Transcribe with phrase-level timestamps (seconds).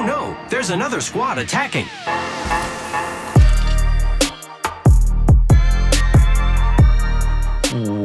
[0.00, 1.84] Oh no, there's another squad attacking.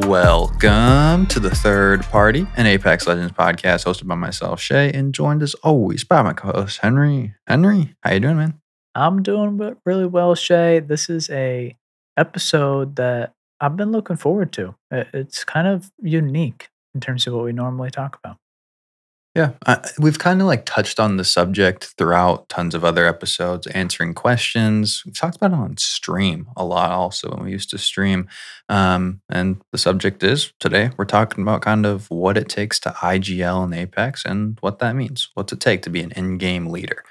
[0.09, 5.41] Welcome to the third party, an Apex Legends podcast hosted by myself, Shay, and joined
[5.41, 7.33] as always by my co-host Henry.
[7.47, 8.59] Henry, how you doing, man?
[8.93, 10.81] I'm doing w- really well, Shay.
[10.81, 11.77] This is a
[12.17, 13.31] episode that
[13.61, 14.75] I've been looking forward to.
[14.91, 18.35] It's kind of unique in terms of what we normally talk about.
[19.35, 23.67] Yeah, I, we've kind of like touched on the subject throughout tons of other episodes,
[23.67, 25.03] answering questions.
[25.05, 28.29] We've talked about it on stream a lot, also when we used to stream.
[28.69, 32.91] Um, and the subject is today we're talking about kind of what it takes to
[32.91, 35.29] IGL in Apex and what that means.
[35.33, 37.03] What's it take to be an in-game leader,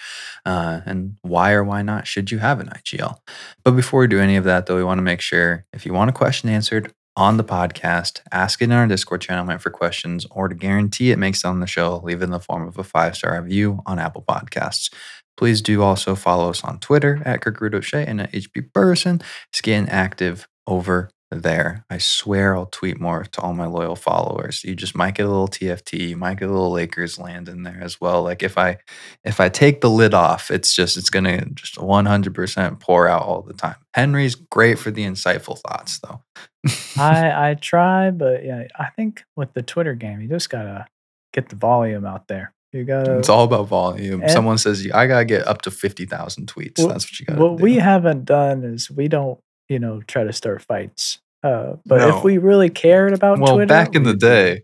[0.47, 3.19] uh, and why or why not should you have an IGL?
[3.65, 5.93] But before we do any of that, though, we want to make sure if you
[5.93, 10.27] want a question answered on the podcast, ask it in our Discord channel for questions,
[10.31, 12.79] or to guarantee it makes it on the show, leave it in the form of
[12.79, 14.93] a five star review on Apple Podcasts.
[15.37, 19.21] Please do also follow us on Twitter at Kirkrudo Shea and at HB Burson.
[19.53, 21.85] It's active over there.
[21.91, 24.65] I swear I'll tweet more to all my loyal followers.
[24.65, 27.63] You just might get a little TFT, you might get a little Lakers land in
[27.63, 28.23] there as well.
[28.23, 28.79] Like if I
[29.25, 33.43] if I take the lid off, it's just it's gonna just 100% pour out all
[33.43, 33.77] the time.
[33.95, 36.23] Henry's great for the insightful thoughts though.
[36.99, 40.87] I I try, but yeah, I think with the Twitter game, you just gotta
[41.33, 42.53] get the volume out there.
[42.73, 43.19] You gotta.
[43.19, 44.23] It's all about volume.
[44.23, 46.79] And- Someone says I gotta get up to fifty thousand tweets.
[46.79, 47.63] Well, That's what you gotta what do.
[47.63, 49.39] we haven't done is we don't,
[49.69, 51.21] you know, try to start fights.
[51.45, 52.17] Uh, but No.
[52.19, 54.63] if we really cared about well, Twitter, back in the day,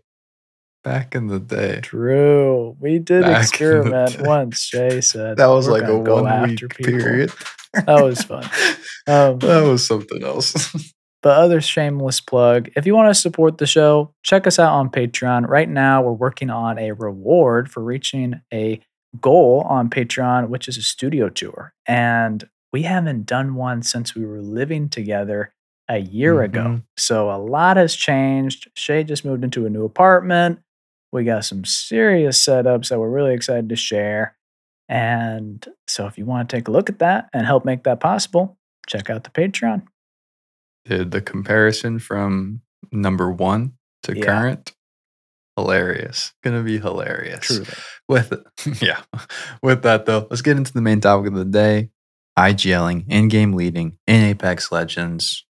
[0.83, 4.59] back in the day, True, we did Back experiment once.
[4.63, 7.31] Shay said that was like a one week after people." period.
[7.73, 8.49] That was fun.
[9.07, 10.53] Um, that was something else.
[11.23, 14.89] But other shameless plug, if you want to support the show, check us out on
[14.89, 15.47] Patreon.
[15.47, 18.79] Right now, we're working on a reward for reaching a
[19.19, 21.73] goal on Patreon, which is a studio tour.
[21.85, 25.53] And we haven't done one since we were living together
[25.89, 26.61] a year ago.
[26.63, 26.83] Mhm.
[26.97, 28.69] So a lot has changed.
[28.75, 30.59] Shay just moved into a new apartment.
[31.11, 34.37] We got some serious setups that we're really excited to share.
[34.87, 37.99] And so if you want to take a look at that and help make that
[37.99, 39.83] possible, check out the Patreon.
[40.85, 42.61] Did the comparison from
[42.91, 44.25] number one to Yeah.
[44.25, 44.73] current,
[45.57, 46.33] hilarious.
[46.43, 47.45] Gonna be hilarious.
[47.45, 47.65] Truly.
[48.09, 48.33] With
[48.81, 49.01] yeah,
[49.61, 51.89] with that though, let's get into the main topic of the day:
[52.37, 55.45] IGLing, in-game leading in Apex Legends.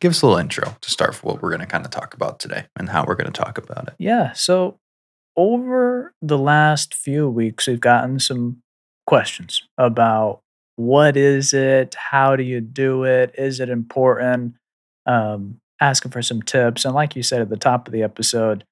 [0.00, 2.14] Give us a little intro to start for what we're going to kind of talk
[2.14, 3.94] about today and how we're going to talk about it.
[3.98, 4.32] Yeah.
[4.32, 4.78] So
[5.36, 8.62] over the last few weeks, we've gotten some
[9.06, 10.40] questions about
[10.76, 11.94] what is it?
[11.94, 13.34] How do you do it?
[13.38, 14.54] Is it important?
[15.06, 16.84] Um, asking for some tips.
[16.84, 18.64] And like you said at the top of the episode,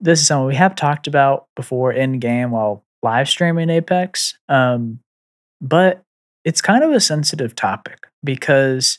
[0.00, 4.36] this is something we have talked about before in game while live streaming Apex.
[4.48, 5.00] Um,
[5.60, 6.02] but
[6.44, 8.98] it's kind of a sensitive topic because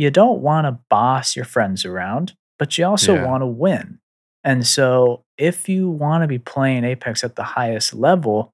[0.00, 3.24] you don't want to boss your friends around, but you also Yeah.
[3.26, 3.98] want to win.
[4.42, 8.52] And so, if you want to be playing Apex at the highest level,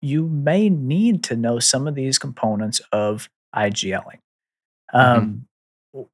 [0.00, 4.20] you may need to know some of these components of IGLing.
[4.94, 5.46] Um,
[5.92, 6.08] w-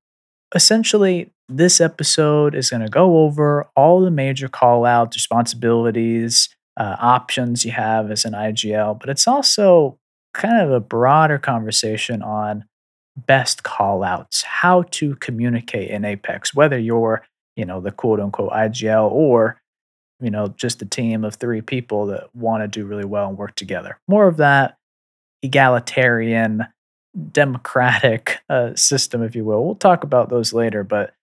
[0.55, 6.97] Essentially, this episode is going to go over all the major call outs, responsibilities, uh,
[7.01, 9.99] options you have as an IGL, but it's also
[10.35, 12.65] kind of a broader conversation on
[13.17, 17.23] best call outs, how to communicate in Apex, whether you're,
[17.57, 19.61] you know, the quote unquote IGL or,
[20.21, 23.39] you know, just a team of three people that want to do really well and
[23.39, 23.99] work together.
[24.09, 24.77] More of that
[25.43, 26.67] egalitarian,
[27.33, 29.65] democratic uh, system, if you will.
[29.65, 31.15] We'll talk about those later, but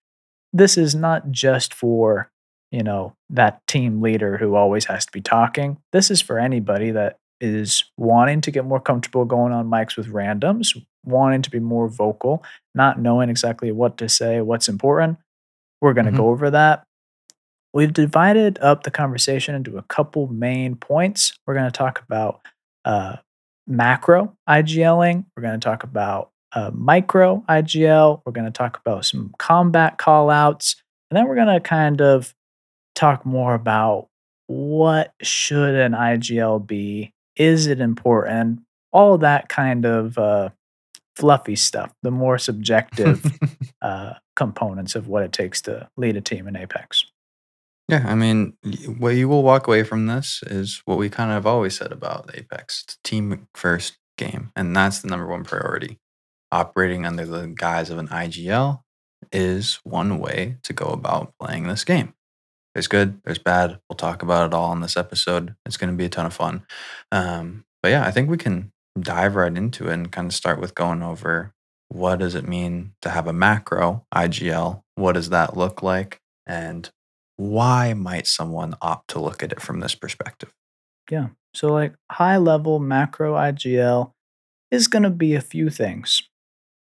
[0.51, 2.29] this is not just for,
[2.71, 5.77] you know, that team leader who always has to be talking.
[5.91, 10.07] This is for anybody that is wanting to get more comfortable going on mics with
[10.07, 10.75] randoms,
[11.05, 12.43] wanting to be more vocal,
[12.75, 15.17] not knowing exactly what to say, what's important.
[15.81, 16.17] We're going to Mhm.
[16.17, 16.83] go over that.
[17.73, 21.37] We've divided up the conversation into a couple main points.
[21.45, 22.41] We're going to talk about
[22.85, 23.17] uh,
[23.65, 25.25] macro IGLing.
[25.35, 28.21] We're going to talk about uh, micro IGL.
[28.25, 30.75] We're going to talk about some combat call outs.
[31.09, 32.35] And then we're going to kind of
[32.93, 34.07] talk more about
[34.47, 37.11] what should an IGL be?
[37.35, 38.61] Is it important?
[38.91, 40.49] All that kind of uh,
[41.15, 43.25] fluffy stuff, the more subjective
[43.81, 47.05] uh, components of what it takes to lead a team in Apex.
[47.89, 48.53] Yeah, I mean,
[48.97, 52.31] what you will walk away from this is what we kind of always said about
[52.33, 54.51] Apex team first game.
[54.55, 55.99] And that's the number one priority.
[56.51, 58.81] Operating under the guise of an IGL
[59.31, 62.13] is one way to go about playing this game.
[62.73, 63.79] There's good, there's bad.
[63.87, 65.55] We'll talk about it all in this episode.
[65.65, 66.65] It's going to be a ton of fun.
[67.11, 70.59] Um, but yeah, I think we can dive right into it and kind of start
[70.59, 71.53] with going over
[71.89, 74.81] what does it mean to have a macro IGL?
[74.95, 76.19] What does that look like?
[76.47, 76.89] And
[77.37, 80.51] why might someone opt to look at it from this perspective?
[81.11, 81.27] Yeah.
[81.53, 84.11] So, like high level macro IGL
[84.71, 86.21] is going to be a few things.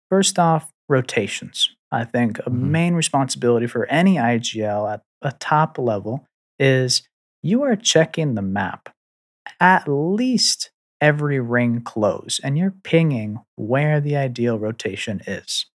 [0.09, 1.75] First off, rotations.
[1.91, 2.69] I think a Mhm.
[2.69, 6.27] main responsibility for any IGL at a top level
[6.59, 7.01] is
[7.41, 8.89] you are checking the map
[9.59, 15.65] at least every ring close and you're pinging where the ideal rotation is.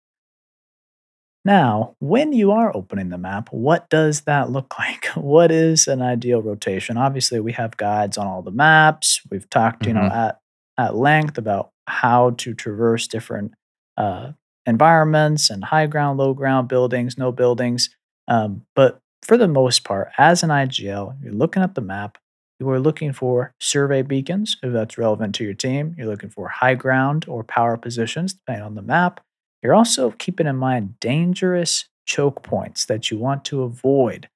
[1.45, 5.07] Now, when you are opening the map, what does that look like?
[5.15, 6.97] What is an ideal rotation?
[6.97, 9.21] Obviously, we have guides on all the maps.
[9.31, 10.15] We've talked, you know, Mhm.
[10.17, 10.41] at
[10.77, 13.53] at length about how to traverse different
[13.97, 14.33] uh,
[14.67, 17.91] environments and high ground, low ground, buildings, no buildings.
[18.27, 22.19] Um, but for the most part, as an IGL, you're looking at the map.
[22.65, 25.95] You are looking for survey beacons, if that's relevant to your team.
[25.99, 29.21] You're looking for high ground or power positions, depending on the map.
[29.63, 34.31] You're also keeping in mind dangerous choke points that you want to avoid.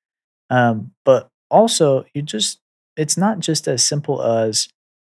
[0.50, 2.58] Um, but also, you just,
[2.98, 4.68] it's not just as simple as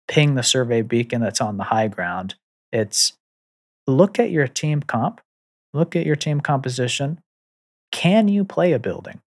[0.08, 2.36] ping the survey beacon that's on the high ground.
[2.72, 3.14] It's
[3.88, 5.22] look at your team comp,
[5.74, 7.19] look at your team composition.
[7.92, 9.22] Can you play a building?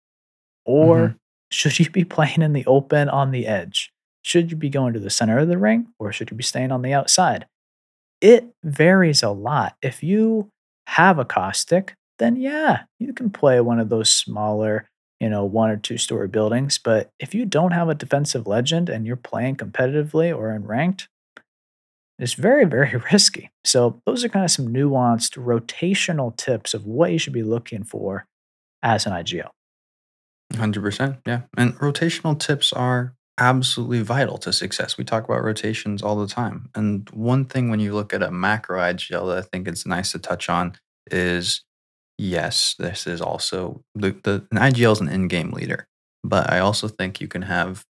[0.65, 1.17] Or Mhm.
[1.51, 3.93] Should you be playing in the open on the edge?
[4.23, 6.73] Should you be going to the center of the ring or should you be staying
[6.73, 7.47] on the outside?
[8.21, 9.77] It varies a lot.
[9.83, 10.49] If you
[10.87, 14.89] have a caustic, then yeah, you can play one of those smaller,
[15.21, 16.79] you know, one or two story buildings.
[16.79, 21.09] But if you don't have a defensive legend and you're playing competitively or in ranked,
[22.19, 23.51] it's very, very risky.
[23.65, 27.85] So, those are kind of some nuanced rotational tips of what you should be looking
[27.85, 28.27] for
[28.83, 29.51] as an IGL.
[30.55, 31.19] 100%.
[31.27, 31.43] Yeah.
[31.57, 34.99] And rotational tips are absolutely vital to success.
[34.99, 36.69] We talk about rotations all the time.
[36.75, 40.13] And one thing when you look at a macro IGL that I think it's nice
[40.13, 40.75] to touch on
[41.11, 41.63] is
[42.19, 45.87] yes, this is also the, the an IGL is an in-game leader,
[46.25, 47.85] but I also think you can have,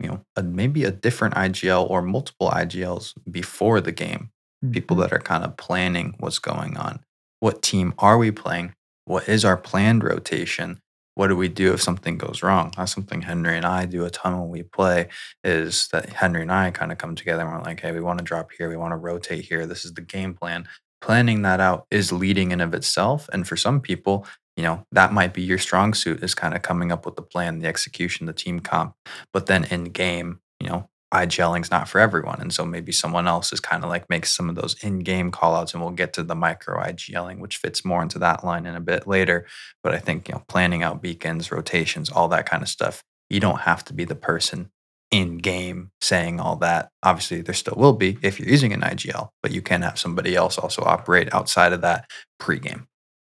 [0.00, 4.30] you know, a, maybe a different IGL or multiple IGLs before the game.
[4.72, 5.00] People Mhm.
[5.02, 7.00] that are kind of planning what's going on.
[7.40, 8.74] What team are we playing?
[9.04, 10.80] What is our planned rotation?
[11.14, 12.72] What do we do if something goes wrong?
[12.76, 15.08] That's something Henry and I do a ton when we play.
[15.42, 18.18] Is that Henry and I kind of come together and we're like, hey, we want
[18.18, 19.66] to drop here, we want to rotate here.
[19.66, 20.66] This is the game plan.
[21.00, 24.26] Planning that out is leading in of itself, and for some people,
[24.56, 27.22] you know, that might be your strong suit is kind of coming up with the
[27.22, 28.94] plan, the execution, the team comp.
[29.32, 32.40] But then in game, you know, IGLing's not for everyone.
[32.40, 35.54] And so maybe someone else is kind of like makes some of those in-game call
[35.54, 38.66] outs and we'll get to the micro eye IGLing, which fits more into that line
[38.66, 39.46] in a bit later.
[39.82, 43.40] But I think, you know, planning out beacons, rotations, all that kind of stuff, you
[43.40, 44.70] don't have to be the person
[45.10, 46.88] in game saying all that.
[47.02, 50.34] Obviously, there still will be if you're using an IGL, but you can have somebody
[50.34, 52.10] else also operate outside of that
[52.40, 52.88] pre-game.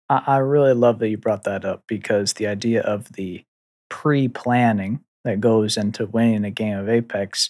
[0.10, 3.44] I, I really love that you brought that up because the idea of the
[3.90, 7.50] pre planning that goes into winning a game of Apex,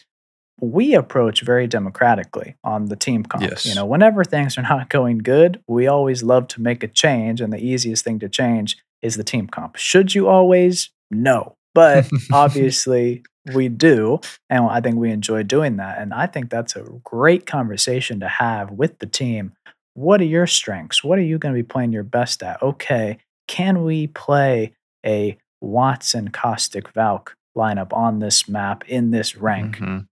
[0.62, 3.44] we approach very democratically on the team comp.
[3.66, 7.42] You know, whenever things are not going good, we always love to make a change,
[7.42, 9.76] and the easiest thing to change is the team comp.
[9.76, 10.92] Should you always?
[11.10, 11.56] No.
[11.74, 13.24] But obviously,
[13.56, 14.20] we do.
[14.50, 15.98] And I think we enjoy doing that.
[15.98, 19.54] And I think that's a great conversation to have with the team.
[19.96, 21.04] What are your strengths?
[21.04, 22.62] What are you going to be playing your best at?
[22.62, 24.74] Okay, can we play
[25.06, 30.08] a Wattson Caustic Valk lineup on this map in this rank Mhm.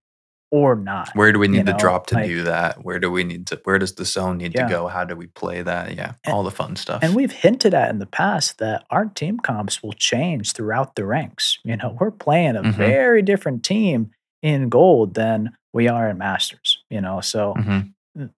[0.50, 1.10] Or not?
[1.14, 2.84] Where do we need You to know, drop to like- do that?
[2.84, 3.60] Where do we need to?
[3.64, 4.64] Where does the zone need Yeah.
[4.64, 4.86] to go?
[4.88, 5.94] How do we play that?
[5.96, 7.02] Yeah, And- all the fun stuff.
[7.02, 11.04] And we've hinted at in the past that our team comps will change throughout the
[11.06, 11.58] ranks.
[11.64, 12.72] You know, we're playing a Mhm.
[12.74, 14.10] very different team
[14.42, 17.92] in gold than we are in masters, you know, so Mhm.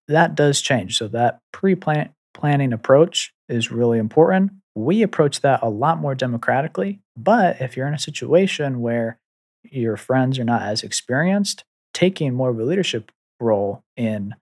[0.08, 0.98] that does change.
[0.98, 4.50] So that pre-plan planning approach is really important.
[4.74, 9.18] We approach that a lot more democratically, but if you're in a situation where
[9.64, 14.34] your friends are not as experienced, taking more of a leadership role in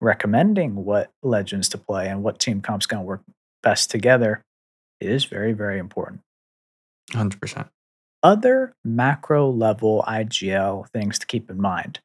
[0.00, 3.22] recommending what legends to play and what team comp's going to work
[3.62, 4.42] best together
[5.00, 6.20] is very very important.
[7.12, 7.68] 100%.
[8.22, 12.00] Other macro level IGL things to keep in mind.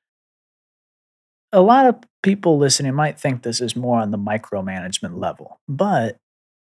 [1.51, 6.17] A lot of people listening might think this is more on the micromanagement level, but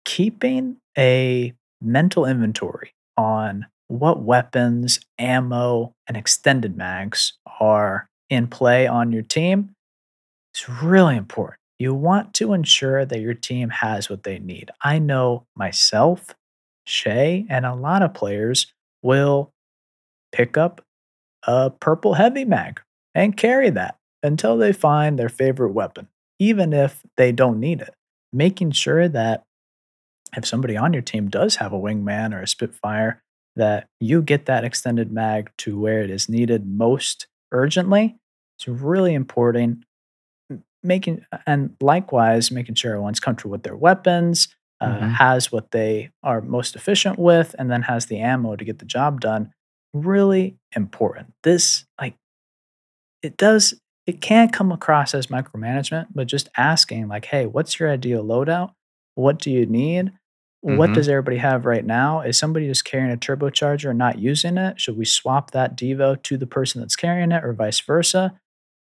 [0.05, 9.13] keeping a mental inventory on what weapons, ammo, and extended mags are in play on
[9.13, 9.71] your team
[10.55, 11.59] is really important.
[11.79, 14.71] You want to ensure that your team has what they need.
[14.83, 16.35] I know myself,
[16.85, 18.73] Shay, and a lot of players
[19.03, 19.51] will
[20.31, 20.81] pick up
[21.47, 22.81] a purple heavy mag
[23.15, 23.97] and carry that.
[24.23, 26.07] until they find their favorite weapon,
[26.39, 27.93] even if they don't need it.
[28.33, 29.43] Making sure that
[30.37, 33.21] if somebody on your team does have a wingman or a Spitfire,
[33.55, 38.17] that you get that extended mag to where it is needed most urgently.
[38.61, 39.83] It's really important.
[40.83, 44.47] Making and likewise making sure everyone's comfortable with their weapons,
[44.81, 45.13] uh, Mm-hmm.
[45.13, 48.85] has what they are most efficient with, and then has the ammo to get the
[48.85, 49.51] job done.
[49.93, 51.33] Really important.
[51.43, 52.15] This like
[53.21, 53.73] it does
[54.07, 58.71] it can't come across as micromanagement, but just asking like, hey, what's your ideal loadout?
[59.15, 60.11] What do you need?
[60.61, 60.93] What Mhm.
[60.95, 62.21] does everybody have right now?
[62.21, 64.79] Is somebody just carrying a turbocharger and not using it?
[64.79, 68.39] Should we swap that Devo to the person that's carrying it or vice versa?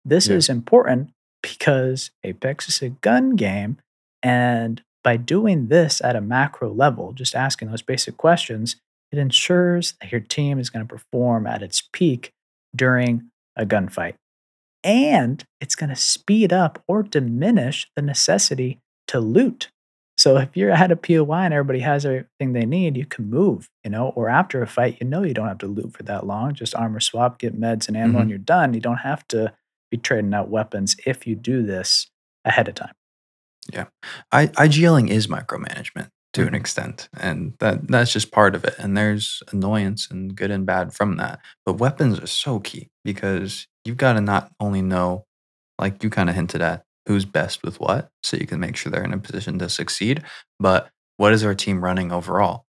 [0.07, 0.35] This Yeah.
[0.35, 1.11] is important
[1.41, 3.77] because Apex is a gun game.
[4.23, 8.77] And by doing this at a macro level, just asking those basic questions,
[9.11, 12.31] it ensures that your team is going to perform at its peak
[12.75, 14.15] during a gunfight.
[14.83, 19.69] And it's going to speed up or diminish the necessity to loot.
[20.17, 23.69] So if you're at a POI and everybody has everything they need, you can move,
[23.83, 26.25] you know, or after a fight, you know you don't have to loot for that
[26.25, 26.53] long.
[26.53, 28.21] Just armor swap, get meds and ammo, mm-hmm.
[28.21, 28.73] and you're done.
[28.73, 29.53] You don't have to
[29.91, 32.07] be trading out weapons if you do this
[32.45, 32.93] ahead of time.
[33.73, 33.85] Yeah.
[34.31, 36.57] I, IGLing is micromanagement to an Mhm.
[36.57, 38.75] extent, and that that's just part of it.
[38.79, 41.39] And there's annoyance and good and bad from that.
[41.65, 45.25] But weapons are so key because you've got to not only know,
[45.79, 48.91] like you kind of hinted at, who's best with what, so you can make sure
[48.91, 50.23] they're in a position to succeed.
[50.59, 52.66] But what is our team running overall?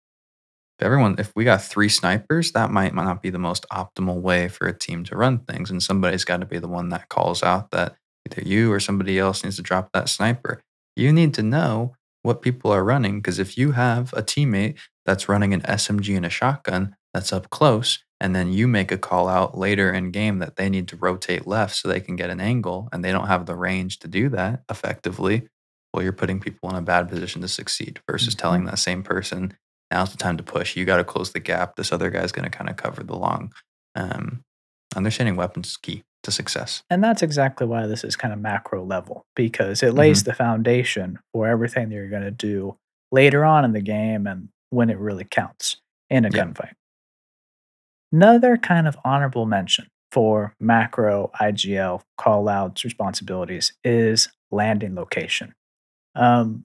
[0.79, 4.21] If everyone, if we got three snipers, that might, might not be the most optimal
[4.21, 7.09] way for a team to run things, and somebody's got to be the one that
[7.09, 10.61] calls out that either you or somebody else needs to drop that sniper
[10.97, 15.29] you need to know what people are running because if you have a teammate that's
[15.29, 19.29] running an SMG and a shotgun that's up close, and then you make a call
[19.29, 22.41] out later in game that they need to rotate left so they can get an
[22.41, 25.47] angle and they don't have the range to do that effectively,
[25.95, 28.39] well, you're putting people in a bad position to succeed versus Mhm.
[28.39, 29.55] telling that same person,
[29.91, 30.77] now's the time to push.
[30.77, 31.77] You got to close the gap.
[31.77, 33.53] This other guy's going to kind of cover the long.
[33.95, 34.43] Um,
[34.97, 36.83] understanding weapons is key to success.
[36.91, 41.19] And that's exactly why this is kind of macro level because it lays the foundation
[41.33, 42.77] for everything that you're going to do
[43.13, 45.77] later on in the game and when it really counts
[46.11, 46.45] in a Yeah.
[46.45, 46.73] gunfight.
[48.13, 55.55] Another kind of honorable mention for macro IGL call outs responsibilities is landing location.
[56.15, 56.65] Um,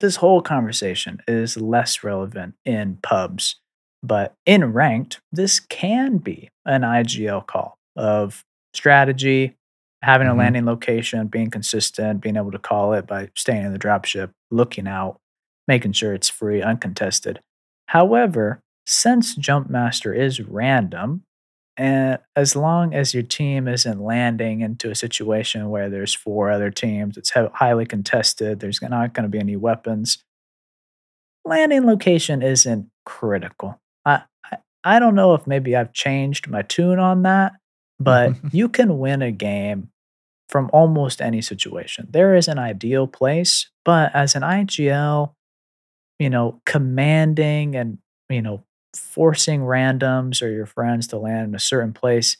[0.00, 3.56] this whole conversation is less relevant in pubs,
[4.02, 9.54] but in ranked, this can be an IGL call of strategy,
[10.02, 10.38] having a Mhm.
[10.38, 14.86] landing location, being consistent, being able to call it by staying in the dropship, looking
[14.86, 15.18] out,
[15.66, 17.40] making sure it's free, uncontested.
[17.86, 21.22] However, since Jumpmaster is random,
[21.76, 26.70] and as long as your team isn't landing into a situation where there's four other
[26.70, 30.22] teams, it's highly contested, there's not going to be any weapons,
[31.44, 33.80] landing location isn't critical.
[34.04, 37.52] I, I I don't know if maybe I've changed my tune on that,
[37.98, 39.90] but you can win a game
[40.48, 42.06] from almost any situation.
[42.10, 45.32] There is an ideal place, but as an IGL,
[46.18, 48.62] you know, commanding and, you know,
[48.94, 52.36] forcing randoms or your friends to land in a certain place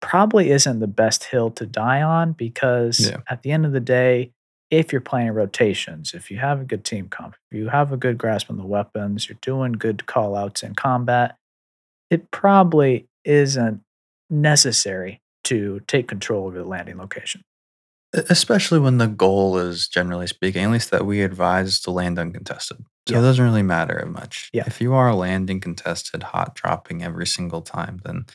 [0.00, 3.18] probably isn't the best hill to die on because Yeah.
[3.28, 4.32] at the end of the day,
[4.70, 7.96] if you're playing rotations, if you have a good team comp, if you have a
[7.96, 11.36] good grasp on the weapons, you're doing good call outs in combat,
[12.10, 13.80] it probably isn't
[14.28, 17.42] necessary to take control over the landing location.
[18.12, 22.78] Especially when the goal is, generally speaking, at least that we advise to land uncontested.
[23.08, 23.18] So Yeah.
[23.18, 24.50] it doesn't really matter much.
[24.52, 24.64] Yeah.
[24.66, 28.26] If you are landing contested, hot dropping every single time, then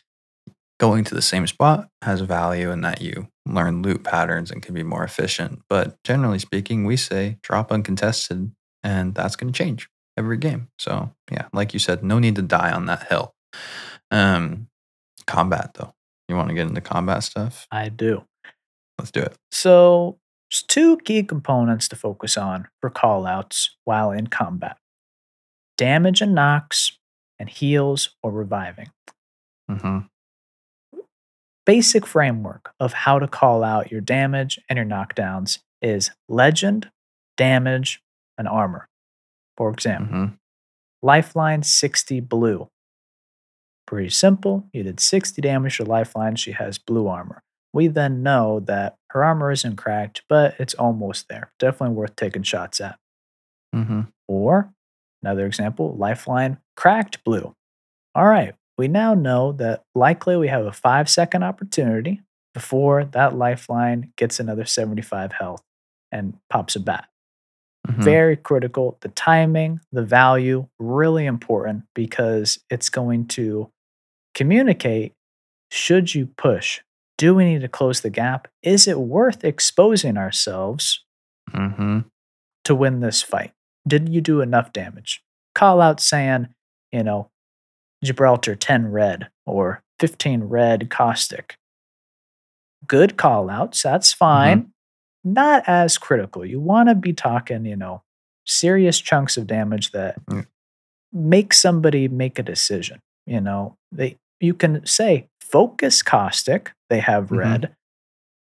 [0.79, 4.73] going to the same spot has value in that you learn loot patterns and can
[4.73, 5.61] be more efficient.
[5.69, 8.51] But generally speaking, we say drop uncontested,
[8.83, 10.69] and that's going to change every game.
[10.79, 13.33] So yeah, like you said, no need to die on that hill.
[14.09, 14.67] Um,
[15.27, 15.93] combat though,
[16.27, 17.67] you want to get into combat stuff?
[17.71, 18.25] I do.
[19.01, 19.35] Let's do it.
[19.51, 20.19] So,
[20.51, 24.77] there's two key components to focus on for callouts while in combat
[25.75, 26.99] damage and knocks,
[27.39, 28.91] and heals or reviving.
[29.67, 29.99] hmm
[31.65, 36.91] Basic framework of how to call out your damage and your knockdowns is legend,
[37.37, 38.03] damage,
[38.37, 38.87] and armor.
[39.57, 40.25] For example, hmm
[41.01, 42.69] Lifeline 60 blue.
[43.87, 44.67] Pretty simple.
[44.71, 46.35] You did 60 damage to Lifeline.
[46.35, 47.41] She has blue armor.
[47.73, 51.51] We then know that her armor isn't cracked, but it's almost there.
[51.59, 52.97] Definitely worth taking shots at.
[53.73, 54.73] hmm Or
[55.23, 57.55] another example, Lifeline cracked blue.
[58.15, 62.21] All right, we now know that likely we have a five second opportunity
[62.53, 65.63] before that lifeline gets another 75 health
[66.11, 67.07] and pops a bat.
[67.87, 68.03] Mhm.
[68.03, 68.97] Very critical.
[69.01, 73.71] The timing, the value, really important because it's going to
[74.35, 75.13] communicate
[75.71, 76.81] should you push?
[77.21, 78.47] Do we need to close the gap?
[78.63, 81.05] Is it worth exposing ourselves
[81.51, 82.05] Mhm.
[82.63, 83.53] to win this fight?
[83.87, 85.23] Did you do enough damage?
[85.53, 86.47] Call out saying,
[86.91, 87.29] you know,
[88.03, 91.57] Gibraltar 10 red or 15 red caustic.
[92.87, 94.73] Good call outs, that's fine.
[95.23, 96.43] Not as critical.
[96.43, 98.01] You want to be talking, you know,
[98.47, 100.47] serious chunks of damage that Mm.
[101.13, 102.99] make somebody make a decision.
[103.27, 107.37] You know, they you can say focus caustic, they have Mhm.
[107.37, 107.75] red.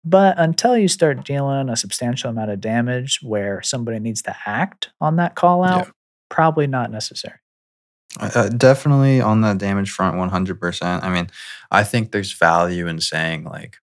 [0.04, 4.92] But until you start dealing a substantial amount of damage where somebody needs to act
[5.02, 5.92] on that call out, Yeah.
[6.30, 7.40] probably not necessary.
[8.20, 11.04] Uh, uh, definitely on the damage front, 100%.
[11.04, 11.28] I mean,
[11.72, 13.78] I think there's value in saying, like,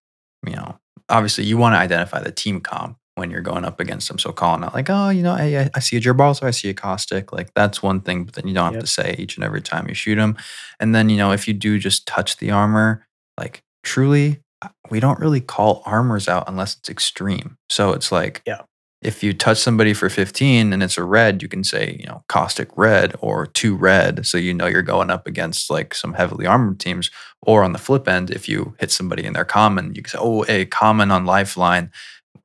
[0.46, 0.78] you know,
[1.08, 4.18] obviously you want to identify the team comp when you're going up against them.
[4.18, 6.70] So calling out, like, oh, you know, I, I- I see a Gibraltar, I see
[6.70, 7.32] a Caustic.
[7.32, 8.80] Like, that's one thing, but then you don't have Yep.
[8.82, 10.36] to say each and every time you shoot them.
[10.80, 13.06] And then, you know, if you do just touch the armor,
[13.38, 17.56] like, truly, uh, we don't really call armors out unless it's extreme.
[17.68, 18.62] So it's like, Yeah.
[19.02, 22.22] if you touch somebody for 15 and it's a red, you can say, you know,
[22.28, 24.24] caustic red or two red.
[24.24, 27.10] So you know you're going up against like some heavily armored teams.
[27.42, 30.18] Or on the flip end, if you hit somebody in their common, you can say,
[30.20, 31.90] oh, a common on lifeline.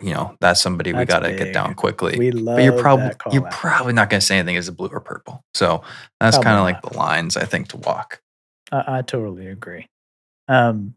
[0.02, 2.18] You know, that's somebody we got to get down quickly.
[2.20, 3.52] We love but you're probably you're out.
[3.52, 5.42] probably not going to say anything as a blue or purple.
[5.56, 5.82] So
[6.20, 8.22] that's kind of like the lines I think to walk.
[8.72, 9.88] I, I totally agree.
[10.48, 10.94] Um,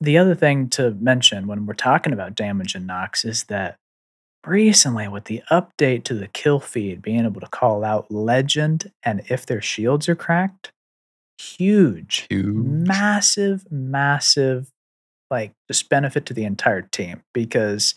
[0.00, 3.78] the other thing to mention when we're talking about damage and knocks is that
[4.46, 9.22] recently, with the update to the kill feed, being able to call out legend and
[9.28, 10.70] if their shields are cracked,
[11.38, 12.54] huge, Huge.
[12.54, 14.70] massive, massive,
[15.30, 17.94] like just benefit to the entire team because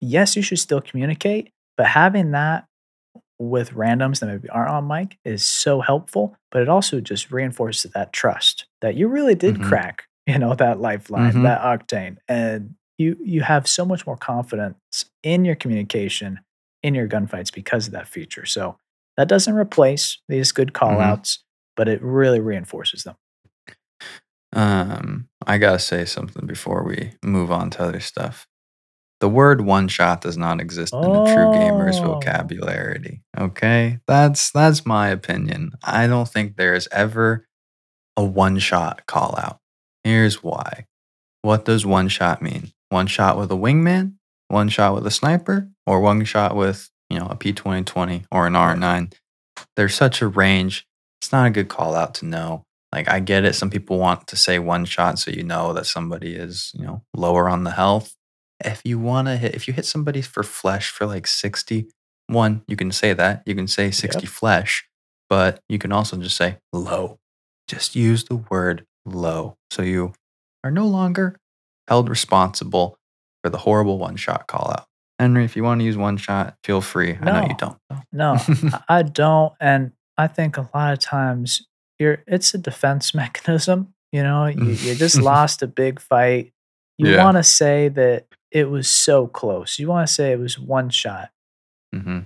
[0.00, 2.66] yes, you should still communicate, but having that
[3.38, 7.90] with randoms that maybe aren't on mic is so helpful, but it also just reinforces
[7.92, 9.62] that trust that you really did Mhm.
[9.62, 11.42] crack, you know, that lifeline, Mhm.
[11.42, 12.16] that octane.
[12.28, 14.76] And you you have so much more confidence
[15.22, 16.40] in your communication,
[16.82, 18.44] in your gunfights because of that feature.
[18.44, 18.78] So
[19.16, 21.04] that doesn't replace these good call Mhm.
[21.04, 21.42] outs,
[21.76, 23.16] but it really reinforces them.
[24.52, 28.46] Um, I gotta say something before we move on to other stuff.
[29.20, 32.14] The word one shot does not exist in the true gamer's Oh.
[32.14, 33.22] vocabulary.
[33.38, 33.98] Okay?
[34.06, 35.72] That's that's my opinion.
[35.84, 37.46] I don't think there is ever
[38.16, 39.58] a one shot call out.
[40.04, 40.86] Here's why.
[41.42, 42.72] What does one shot mean?
[42.88, 44.14] One shot with a wingman,
[44.48, 48.54] one shot with a sniper, or one shot with, you know, a P2020 or an
[48.54, 49.12] R9.
[49.76, 50.86] There's such a range.
[51.20, 52.64] It's not a good call out to know.
[52.92, 53.54] Like I get it.
[53.54, 57.02] Some people want to say one shot so you know that somebody is, you know,
[57.14, 58.14] lower on the health.
[58.64, 61.88] If you want to hit, if you hit somebody for flesh for like 60,
[62.26, 63.42] one, you can say that.
[63.46, 64.86] You can say 60 flesh,
[65.28, 67.18] but you can also just say low.
[67.68, 69.56] Just use the word low.
[69.70, 70.12] So you
[70.64, 71.36] are no longer
[71.88, 72.96] held responsible
[73.42, 74.86] for the horrible one shot call out.
[75.18, 77.18] Henry, if you want to use one shot, feel free.
[77.20, 77.76] I know you don't.
[78.12, 79.52] No, I- I don't.
[79.60, 81.66] And I think a lot of times
[81.98, 83.94] you're it's a defense mechanism.
[84.12, 86.52] You know, you, you just lost a big fight.
[86.98, 87.24] You Yeah.
[87.24, 89.78] want to say that it was so close.
[89.78, 91.30] You want to say it was one shot.
[91.94, 92.20] hmm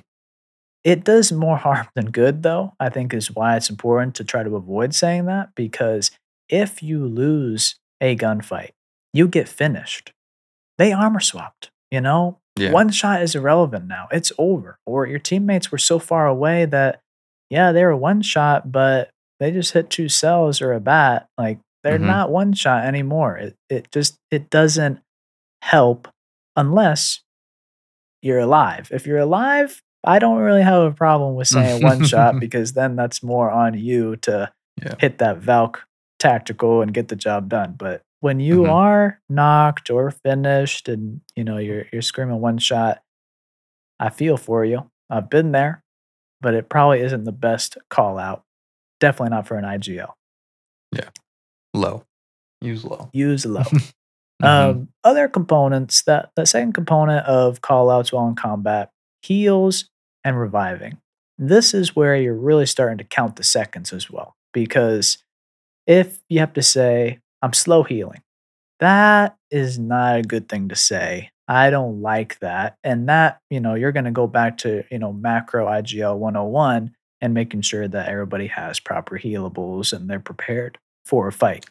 [0.85, 4.43] It does more harm than good, though, I think is why it's important to try
[4.43, 6.11] to avoid saying that because
[6.49, 8.71] if you lose a gunfight,
[9.13, 10.13] you get finished.
[10.79, 12.39] They armor swapped, you know?
[12.57, 12.73] Yeah.
[12.73, 14.09] One shot is irrelevant now.
[14.13, 14.77] It's over.
[14.87, 17.01] Or your teammates were so far away that,
[17.51, 19.11] yeah, they were one shot, but
[19.41, 21.27] they just hit two cells or a bat.
[21.39, 22.07] Like they're Mhm.
[22.07, 23.37] not one shot anymore.
[23.39, 25.01] It it just it doesn't
[25.63, 26.09] help
[26.57, 27.21] unless
[28.23, 28.89] you're alive.
[28.93, 32.97] If you're alive, I don't really have a problem with saying one shot because then
[32.97, 34.51] that's more on you to
[34.83, 34.95] Yeah.
[34.99, 35.85] hit that Valk
[36.19, 37.75] tactical and get the job done.
[37.79, 38.73] But when you Mhm.
[38.73, 43.03] are knocked or finished and you know you're you're screaming one shot,
[44.01, 44.91] I feel for you.
[45.11, 45.83] I've been there,
[46.41, 48.43] but it probably isn't the best call out.
[49.01, 50.15] Definitely not for an IGL.
[50.93, 51.11] Yeah.
[51.75, 52.05] Low.
[52.61, 53.11] Use low.
[53.13, 53.65] Use low.
[54.45, 54.71] Mhm.
[54.71, 58.91] Um, other components that the second component of call outs while in combat
[59.23, 59.87] heals
[60.25, 60.99] and reviving.
[61.39, 64.37] This is where you're really starting to count the seconds as well.
[64.53, 65.19] Because
[65.87, 68.23] if you have to say, I'm slow healing,
[68.81, 71.31] that is not a good thing to say.
[71.49, 72.77] I don't like that.
[72.85, 76.95] And that, you know, you're going to go back to, you know, macro IGL 101
[77.21, 81.67] and making sure that everybody has proper healables and they're prepared for a fight.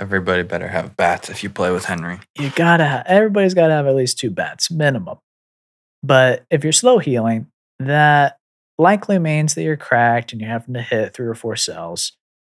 [0.00, 2.18] Everybody better have bats if you play with Henry.
[2.38, 5.18] You gotta, ha- everybody's gotta have at least two bats minimum.
[6.02, 7.46] But if you're slow healing,
[7.78, 8.36] that
[8.78, 12.12] likely means that you're cracked and you're having to hit three or four cells.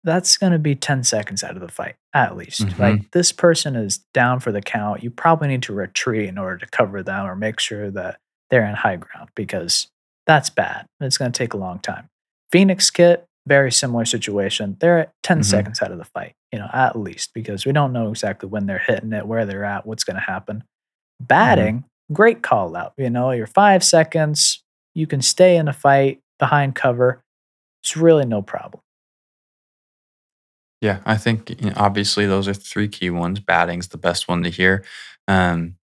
[0.05, 2.61] That's going to be 10 seconds out of the fight, at least.
[2.61, 2.79] Mhm.
[2.79, 5.03] Like this person is down for the count.
[5.03, 8.17] You probably need to retreat in order to cover them or make sure that
[8.49, 9.87] they're in high ground because
[10.27, 10.85] that's bad.
[11.01, 12.07] It's going to take a long time.
[12.51, 14.77] Phoenix Kit, very similar situation.
[14.79, 15.45] They're at 10 Mhm.
[15.45, 18.65] seconds out of the fight, you know, at least because we don't know exactly when
[18.65, 20.63] they're hitting it, where they're at, what's going to happen.
[21.19, 22.93] Batting, great call out.
[22.97, 24.63] You know, you're five seconds,
[24.95, 27.23] you can stay in a fight behind cover.
[27.83, 28.81] It's really no problem.
[30.81, 33.39] Yeah, I think you know, obviously those are three key ones.
[33.39, 34.83] Batting's the best one to hear.
[35.27, 35.75] Um,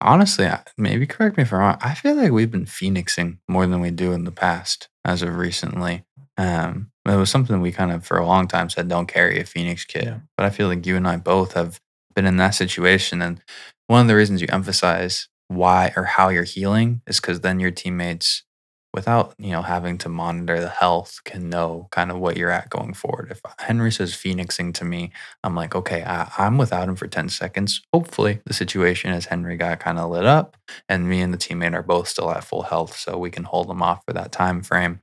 [0.00, 1.78] honestly, maybe correct me if I'm wrong.
[1.80, 5.36] I feel like we've been phoenixing more than we do in the past as of
[5.36, 6.04] recently.
[6.36, 9.44] Um, it was something we kind of for a long time said don't carry a
[9.44, 10.18] phoenix kit, Yeah.
[10.36, 11.80] but I feel like you and I both have
[12.14, 13.22] been in that situation.
[13.22, 13.40] And
[13.88, 17.70] one of the reasons you emphasize why or how you're healing is because then your
[17.70, 18.44] teammates
[18.94, 22.68] without you know having to monitor the health can know kind of what you're at
[22.70, 25.10] going forward if henry says phoenixing to me
[25.42, 29.56] i'm like okay I, i'm without him for 10 seconds hopefully the situation as henry
[29.56, 30.58] got kind of lit up
[30.90, 33.70] and me and the teammate are both still at full health so we can hold
[33.70, 35.00] him off for that time frame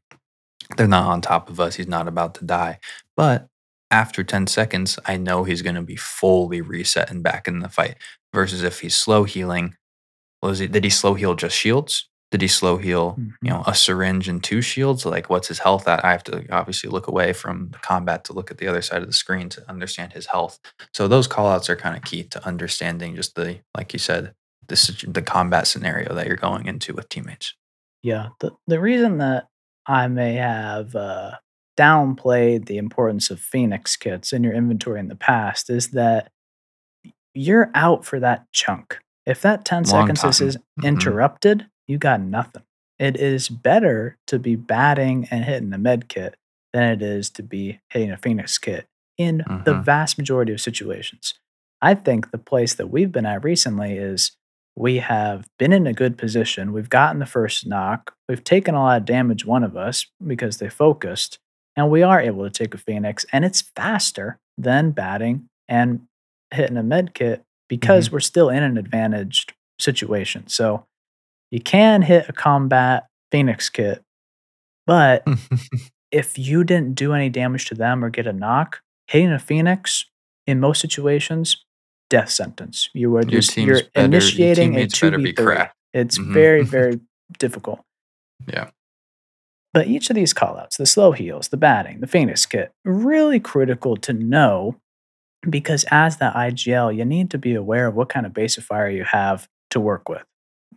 [0.78, 2.80] they're not on top of us he's not about to die.
[3.16, 3.48] But
[3.92, 7.68] after 10 seconds i know he's going to be fully reset and back in the
[7.70, 7.96] fight
[8.36, 9.76] versus if he's slow healing
[10.44, 12.08] was he did he slow heal just shields?
[12.32, 13.34] Did he slow heal Mhm.
[13.42, 15.06] you know a syringe and two shields?
[15.06, 16.06] Like what's his health at?
[16.06, 19.02] I have to obviously look away from the combat to look at the other side
[19.02, 20.60] of the screen to understand his health.
[20.94, 24.34] So those call outs are kind of key to understanding just the like you said
[24.68, 27.56] the, the combat scenario that you're going into with teammates.
[28.04, 28.28] Yeah.
[28.40, 29.48] The, the reason that
[29.90, 31.32] I may have uh,
[31.78, 36.32] downplayed the importance of Phoenix kits in your inventory in the past is that
[37.34, 39.00] you're out for that chunk.
[39.26, 40.48] If that 10 Long seconds is, time.
[40.48, 40.86] is Mhm.
[40.88, 42.64] interrupted, you got nothing.
[43.00, 46.36] It is better to be batting and hitting a med kit
[46.74, 49.84] than it is to be hitting a Phoenix kit in the Mhm.
[49.84, 51.34] vast majority of situations.
[51.82, 54.34] I think the place that we've been at recently is
[54.76, 56.72] we have been in a good position.
[56.72, 58.14] We've gotten the first knock.
[58.28, 61.40] We've taken a lot of damage, one of us, because they focused,
[61.76, 66.02] and we are able to take a Phoenix, and it's faster than batting and
[66.52, 68.16] hitting a med kit because mm-hmm.
[68.16, 70.48] we're still in an advantaged situation.
[70.48, 70.86] So
[71.52, 74.02] you can hit a combat Phoenix kit,
[74.86, 75.26] but
[76.12, 80.06] if you didn't do any damage to them or get a knock, hitting a Phoenix
[80.48, 81.64] in most situations,
[82.10, 82.90] death sentence.
[82.94, 85.58] You are Your just you're better- your initiating a two v be three.
[85.94, 86.34] It's Mhm.
[86.34, 87.00] very very
[87.38, 87.82] difficult.
[88.48, 88.70] yeah
[89.74, 93.96] But each of these callouts, the slow heals, the batting, the Phoenix kit, really critical
[93.98, 94.76] to know
[95.50, 99.04] because as the IGL, you need to be aware of what kind of basifier you
[99.06, 100.24] have to work with.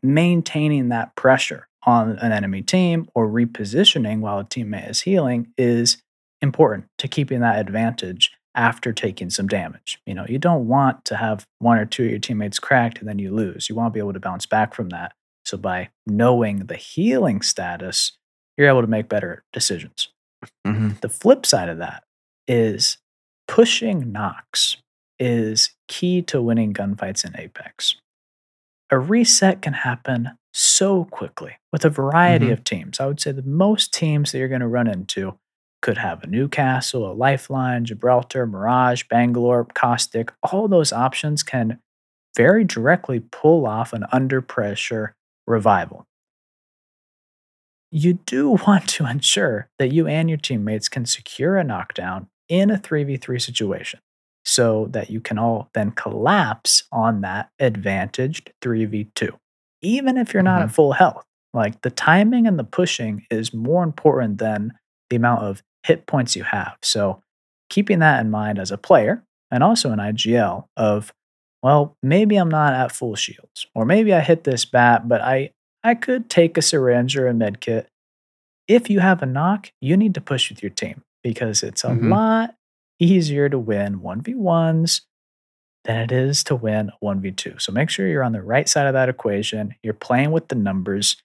[0.02, 6.02] Maintaining that pressure on an enemy team or repositioning while a teammate is healing is
[6.40, 10.00] important to keeping that advantage after taking some damage.
[10.06, 13.08] You know, you don't want to have one or two of your teammates cracked and
[13.08, 13.68] then you lose.
[13.68, 15.12] You want to be able to bounce back from that.
[15.44, 18.12] So by knowing the healing status,
[18.56, 20.08] you're able to make better decisions.
[20.66, 21.00] Mhm.
[21.00, 22.04] The flip side of that
[22.46, 22.98] is
[23.48, 24.76] pushing knocks
[25.18, 27.96] is key to winning gunfights in Apex.
[28.90, 32.52] A reset can happen so quickly with a variety Mhm.
[32.52, 33.00] of teams.
[33.00, 35.38] I would say the most teams that you're going to run into
[35.82, 40.30] could have a Newcastle, a Lifeline, Gibraltar, Mirage, Bangalore, Caustic.
[40.42, 41.78] All those options can
[42.34, 45.14] very directly pull off an under pressure
[45.46, 46.06] revival
[47.92, 52.70] you do want to ensure that you and your teammates can secure a knockdown in
[52.70, 54.00] a 3v3 situation
[54.44, 59.30] so that you can all then collapse on that advantaged 3v2
[59.82, 60.74] even if you're not at mm-hmm.
[60.74, 64.72] full health like the timing and the pushing is more important than
[65.10, 67.20] the amount of hit points you have so
[67.70, 71.12] keeping that in mind as a player and also an igl of
[71.62, 75.50] well maybe i'm not at full shields or maybe i hit this bat but i
[75.84, 77.88] I could take a syringe or a med kit.
[78.68, 81.88] If you have a knock, you need to push with your team because it's a
[81.88, 82.08] Mhm.
[82.08, 82.54] lot
[83.00, 85.00] easier to win 1v1s
[85.84, 87.58] than it is to win 1v2.
[87.58, 89.74] So make sure you're on the right side of that equation.
[89.82, 91.16] You're playing with the numbers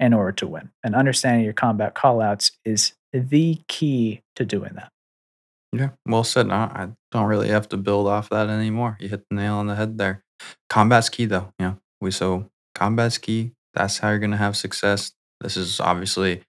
[0.00, 0.70] in order to win.
[0.82, 4.90] And understanding your combat callouts is the key to doing that.
[5.72, 6.50] Yeah, well said.
[6.50, 8.96] I don't really have to build off that anymore.
[9.00, 10.22] You hit the nail on the head there.
[10.70, 11.52] Combat's key, though.
[11.58, 13.52] You know, we so combat's key.
[13.74, 15.12] That's how you're going to have success.
[15.40, 16.42] This is obviously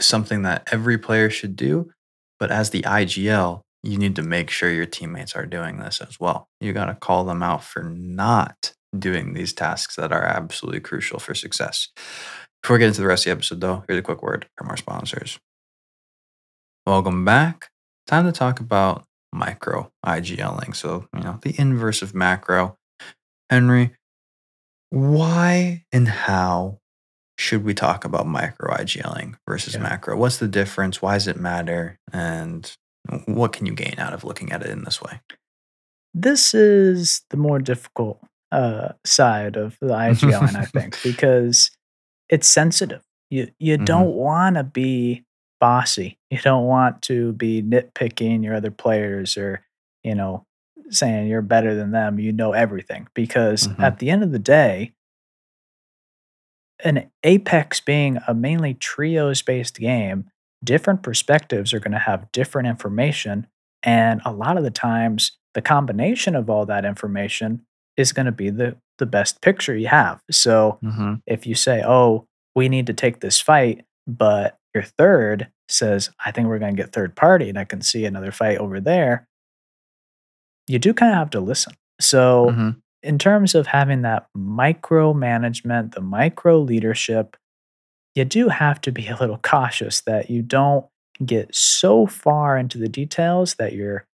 [0.00, 1.90] something that every player should do.
[2.40, 6.18] But as the IGL, you need to make sure your teammates are doing this as
[6.18, 6.48] well.
[6.60, 11.18] You got to call them out for not doing these tasks that are absolutely crucial
[11.18, 11.88] for success.
[12.62, 14.68] Before we get into the rest of the episode, though, here's a quick word from
[14.70, 15.38] our sponsors.
[16.86, 17.70] Welcome back.
[18.06, 20.76] Time to talk about micro IGLing.
[20.76, 22.76] So, you know, the inverse of macro.
[23.50, 23.94] Henry,
[24.90, 26.78] why and how
[27.38, 29.82] should we talk about micro IGLing versus Yeah.
[29.82, 30.16] macro?
[30.16, 31.00] What's the difference?
[31.00, 31.98] Why does it matter?
[32.12, 32.70] And
[33.26, 35.20] what can you gain out of looking at it in this way?
[36.12, 38.20] This is the more difficult
[38.52, 41.70] uh, side of the IGLing, I think, because
[42.28, 43.02] it's sensitive.
[43.30, 43.84] You you Mhm.
[43.86, 45.24] don't want to be
[45.60, 46.18] bossy.
[46.30, 49.64] You don't want to be nitpicking your other players or
[50.02, 50.44] you know
[50.90, 52.18] saying you're better than them.
[52.18, 53.80] You know everything because Mhm.
[53.82, 54.92] at the end of the day,
[56.84, 60.26] an Apex being a mainly trios based game,
[60.62, 63.46] different perspectives are going to have different information.
[63.82, 67.62] And a lot of the times, the combination of all that information
[67.96, 70.20] is going to be the, the best picture you have.
[70.30, 71.14] So Mm-hmm.
[71.26, 76.30] if you say, oh, we need to take this fight, but your third says, I
[76.30, 79.26] think we're going to get third party and I can see another fight over there,
[80.66, 81.74] you do kind of have to listen.
[82.00, 82.70] So, Mm-hmm.
[83.02, 87.36] in terms of having that micro management, the micro leadership,
[88.14, 90.86] you do have to be a little cautious that you don't
[91.24, 94.04] get so far into the details that you're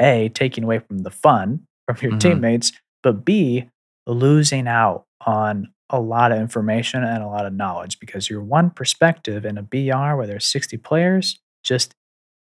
[0.00, 2.20] A, taking away from the fun from your Mhm.
[2.20, 3.68] teammates, but B,
[4.06, 8.70] losing out on a lot of information and a lot of knowledge because your one
[8.70, 11.94] perspective in a BR where there's 60 players just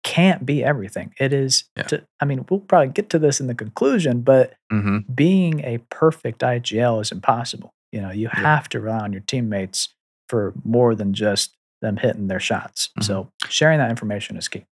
[0.03, 1.15] can't be everything.
[1.19, 1.83] It is, Yeah.
[1.85, 5.13] to, I mean, we'll probably get to this in the conclusion, but Mm-hmm.
[5.15, 7.73] being a perfect IGL is impossible.
[7.93, 8.41] You know, you Yeah.
[8.41, 9.89] have to rely on your teammates
[10.29, 12.91] for more than just them hitting their shots.
[12.99, 13.05] Mhm.
[13.05, 14.65] So sharing that information is key.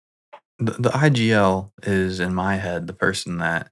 [0.60, 3.70] The, the IGL is in my head the person that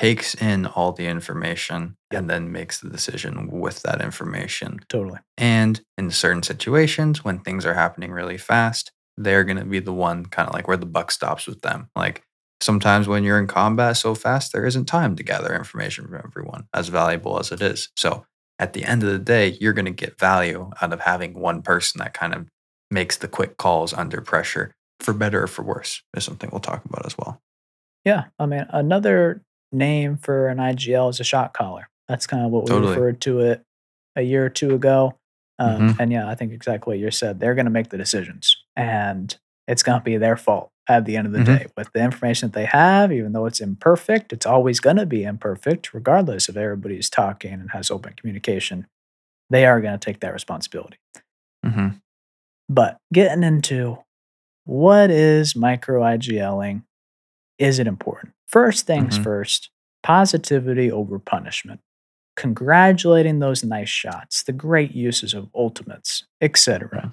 [0.00, 2.20] takes in all the information Yep.
[2.20, 4.80] and then makes the decision with that information.
[4.88, 5.18] Totally.
[5.36, 9.92] And in certain situations, when things are happening really fast, they're going to be the
[9.92, 11.88] one kind of like where the buck stops with them.
[11.94, 12.22] Like
[12.60, 16.66] sometimes when you're in combat so fast, there isn't time to gather information from everyone,
[16.74, 17.90] as valuable as it is.
[17.96, 18.24] So
[18.58, 21.62] at the end of the day, you're going to get value out of having one
[21.62, 22.48] person that kind of
[22.90, 26.84] makes the quick calls under pressure, for better or for worse, is something we'll talk
[26.84, 27.40] about as well.
[28.04, 28.24] Yeah.
[28.38, 31.88] I mean, another name for an IGL is a shot caller.
[32.08, 32.90] That's kind of what we Totally.
[32.92, 33.62] referred to it
[34.16, 35.16] a year or two ago.
[35.58, 35.96] Um, Mhm.
[36.00, 37.38] And yeah, I think exactly what you said.
[37.38, 39.36] They're going to make the decisions, and
[39.68, 41.44] it's going to be their fault at the end of the Mhm.
[41.44, 43.12] day with the information that they have.
[43.12, 47.70] Even though it's imperfect, it's always going to be imperfect, regardless if everybody's talking and
[47.72, 48.86] has open communication.
[49.50, 50.96] They are going to take that responsibility.
[51.64, 51.88] Mm-hmm.
[52.68, 53.98] But getting into
[54.64, 56.84] what is micro IGLing?
[57.58, 58.32] Is it important?
[58.50, 59.22] First things Mhm.
[59.22, 59.70] first,
[60.02, 61.80] positivity over punishment.
[62.36, 67.12] Congratulating those nice shots, the great uses of ultimates, etc.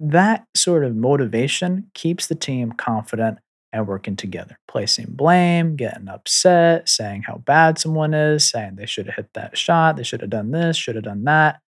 [0.00, 3.38] That sort of motivation keeps the team confident
[3.72, 4.58] and working together.
[4.68, 9.56] Placing blame, getting upset, saying how bad someone is, saying they should have hit that
[9.58, 11.60] shot, they should have done this, should have done that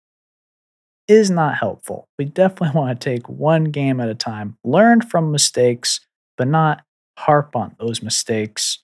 [1.08, 2.08] is not helpful.
[2.18, 6.00] We definitely want to take one game at a time, learn from mistakes,
[6.36, 6.82] but not
[7.18, 8.78] harp on those mistakes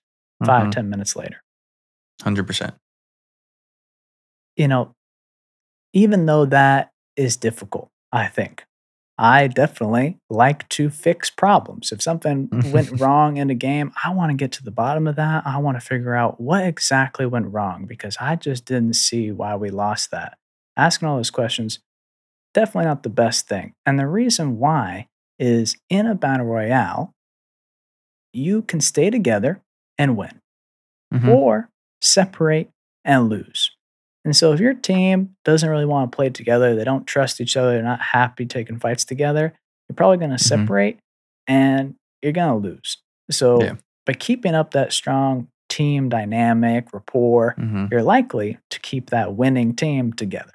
[0.44, 0.72] five, Mhm.
[0.72, 1.42] ten minutes later.
[2.22, 2.74] 100%.
[4.56, 4.94] You know,
[5.92, 8.64] even though that is difficult, I think.
[9.18, 11.92] I definitely like to fix problems.
[11.92, 15.16] If something went wrong in a game, I want to get to the bottom of
[15.16, 15.46] that.
[15.46, 19.56] I want to figure out what exactly went wrong because I just didn't see why
[19.56, 20.38] we lost that.
[20.76, 21.80] Asking all those questions,
[22.54, 23.74] definitely not the best thing.
[23.84, 27.12] And the reason why is in a battle royale,
[28.32, 29.60] you can stay together
[30.00, 30.40] and win,
[31.12, 31.28] Mhm.
[31.28, 31.68] or
[32.00, 32.70] separate
[33.04, 33.70] and lose.
[34.24, 37.56] And so if your team doesn't really want to play together, they don't trust each
[37.56, 39.52] other, they're not happy taking fights together,
[39.88, 40.40] you're probably going to Mhm.
[40.40, 40.98] separate
[41.46, 42.98] and you're going to lose.
[43.30, 43.76] So Yeah.
[44.06, 47.90] by keeping up that strong team dynamic, rapport, Mhm.
[47.90, 50.52] you're likely to keep that winning team together.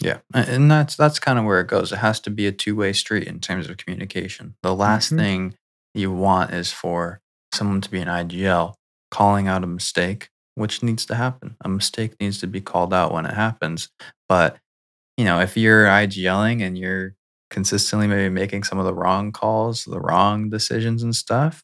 [0.00, 1.90] Yeah, and that's that's kind of where it goes.
[1.90, 4.54] It has to be a two way street in terms of communication.
[4.62, 5.16] The last Mhm.
[5.16, 5.54] thing
[5.94, 7.20] you want is for
[7.56, 8.74] someone to be an IGL
[9.10, 11.56] calling out a mistake, which needs to happen.
[11.64, 13.88] A mistake needs to be called out when it happens.
[14.28, 14.58] But
[15.16, 17.14] you know, if you're IGLing and you're
[17.50, 21.62] consistently maybe making some of the wrong calls, the wrong decisions and stuff,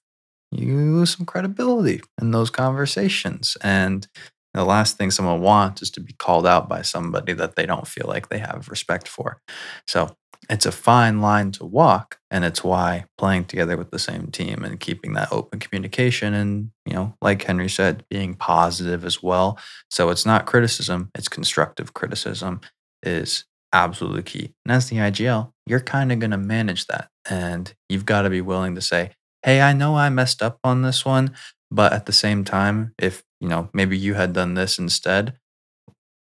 [0.50, 3.56] you lose some credibility in those conversations.
[3.62, 4.06] And
[4.54, 7.86] the last thing someone wants is to be called out by somebody that they don't
[7.86, 9.40] feel like they have respect for.
[9.86, 10.14] So
[10.50, 14.64] it's a fine line to walk and it's why playing together with the same team
[14.64, 19.58] and keeping that open communication and you know like henry said being positive as well.
[19.90, 22.60] So it's not criticism it's constructive criticism
[23.02, 24.52] is absolutely key.
[24.64, 28.30] And as the igl you're kind of going to manage that and you've got to
[28.30, 29.12] be willing to say
[29.44, 31.32] hey i know i messed up on this one
[31.70, 35.34] but at the same time if you know maybe you had done this instead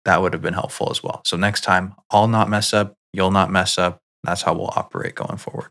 [0.05, 1.21] that would have been helpful as well.
[1.27, 3.99] So next time i'll not mess up you'll not mess up.
[4.25, 5.71] That's how we'll operate going forward.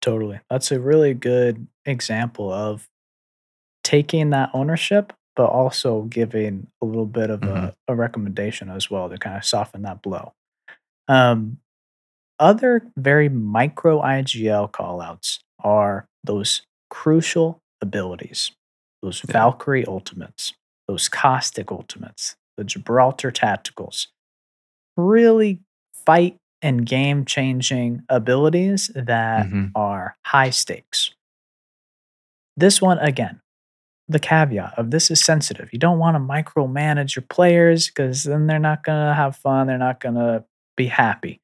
[0.00, 0.40] Totally.
[0.50, 2.88] That's a really good example of
[3.82, 7.74] taking that ownership, but also giving a little bit of Mhm.
[7.88, 10.32] a, a recommendation as well to kind of soften that blow.
[11.08, 11.58] Um,
[12.38, 18.50] other very micro IGL callouts are those crucial abilities,
[19.02, 19.32] those Yeah.
[19.32, 20.54] Valkyrie ultimates,
[20.88, 24.08] those caustic ultimates, the Gibraltar tacticals.
[24.96, 25.60] Really
[26.06, 29.70] fight and game changing abilities that Mhm.
[29.76, 31.12] are high stakes.
[32.56, 33.40] This one, again,
[34.08, 35.72] the caveat of this is sensitive.
[35.72, 39.66] You don't want to micromanage your players because then they're not going to have fun.
[39.66, 40.44] They're not going to
[40.76, 41.40] be happy.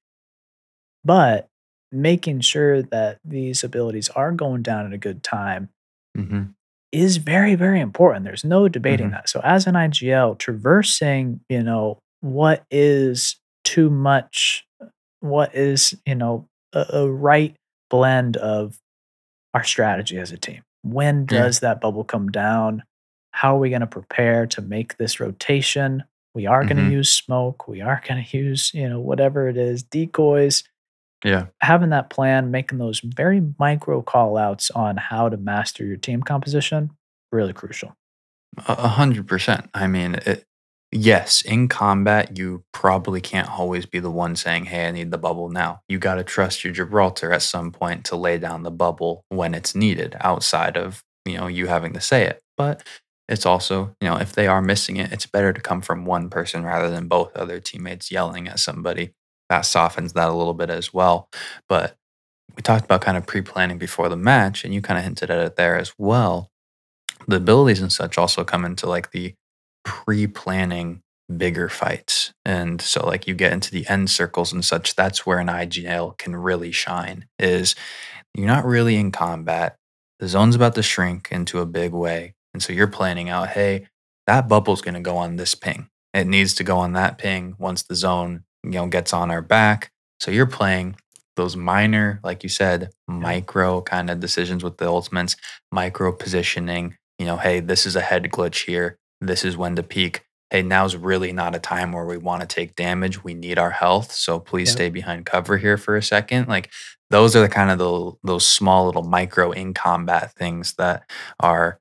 [1.04, 1.48] But
[1.92, 5.70] making sure that these abilities are going down at a good time
[6.16, 6.54] Mhm.
[6.92, 8.24] is very, very important.
[8.24, 9.12] There's no debating Mhm.
[9.12, 9.28] that.
[9.28, 14.66] So as an IGL, traversing, you know, what is too much,
[15.20, 17.54] what is, you know, a, a right
[17.88, 18.78] blend of
[19.54, 20.62] our strategy as a team.
[20.82, 21.42] When Yeah.
[21.42, 22.82] does that bubble come down?
[23.32, 26.04] How are we going to prepare to make this rotation?
[26.34, 26.92] We are going to mm-hmm.
[26.92, 27.66] use smoke.
[27.68, 30.62] We are going to use, you know, whatever it is, decoys
[31.24, 31.46] Yeah.
[31.60, 36.22] having that plan, making those very micro call outs on how to master your team
[36.22, 36.90] composition,
[37.32, 37.96] really crucial.
[38.66, 39.70] A hundred percent.
[39.74, 40.44] I mean, it,
[40.92, 45.18] yes, in combat, you probably can't always be the one saying, "Hey, I need the
[45.18, 48.70] bubble now." You got to trust your Gibraltar at some point to lay down the
[48.70, 52.42] bubble when it's needed, outside of you know you having to say it.
[52.56, 52.82] But
[53.28, 56.30] it's also you know if they are missing it, it's better to come from one
[56.30, 59.14] person rather than both other teammates yelling at somebody.
[59.48, 61.28] That softens that a little bit as well.
[61.68, 61.96] But
[62.56, 65.38] we talked about kind of pre-planning before the match, and you kind of hinted at
[65.44, 66.50] it there as well
[67.28, 69.34] the abilities and such also come into like the
[69.84, 71.02] pre-planning
[71.36, 72.32] bigger fights.
[72.44, 76.18] And so like you get into the end circles and such that's where an igl
[76.18, 77.74] can really shine is
[78.34, 79.76] you're not really in combat.
[80.18, 82.34] The zone's about to shrink into a big way.
[82.52, 83.86] And so you're planning out hey
[84.26, 85.88] that bubble's going to go on this ping.
[86.14, 89.42] It needs to go on that ping once the zone you know gets on our
[89.42, 89.90] back.
[90.18, 90.96] So you're playing
[91.36, 95.36] those minor like you said micro kind of decisions with the ultimates
[95.70, 98.96] micro positioning you know, hey, this is a head glitch here.
[99.20, 100.24] This is when to peek.
[100.50, 103.22] Hey, now's really not a time where we want to take damage.
[103.22, 104.10] We need our health.
[104.12, 104.72] So please Yep.
[104.76, 106.48] stay behind cover here for a second.
[106.48, 106.70] Like
[107.10, 111.78] those are the kind of the, those small little micro in combat things that are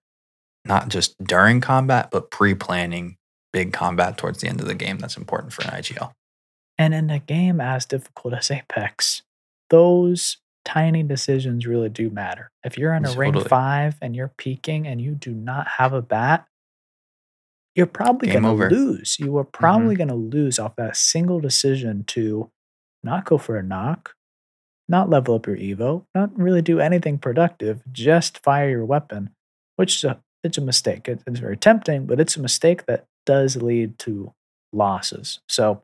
[0.66, 3.18] not just during combat, but pre planning
[3.52, 5.00] big combat towards the end of the game.
[5.00, 6.12] That's important for an IGL.
[6.78, 9.24] And in a game as difficult as Apex,
[9.72, 12.52] those tiny decisions really do matter.
[12.64, 13.50] If you're in a ring Totally.
[13.50, 16.46] five and you're peeking and you do not have a bat,
[17.80, 19.18] you're probably going to lose.
[19.20, 22.50] You are probably going to lose off that single decision to
[23.04, 24.14] not go for a knock,
[24.88, 29.30] not level up your Evo, not really do anything productive, just fire your weapon,
[29.78, 31.08] which is a, it's a mistake.
[31.08, 34.34] It- it's very tempting, but it's a mistake that does lead to
[34.74, 35.40] losses.
[35.48, 35.84] So,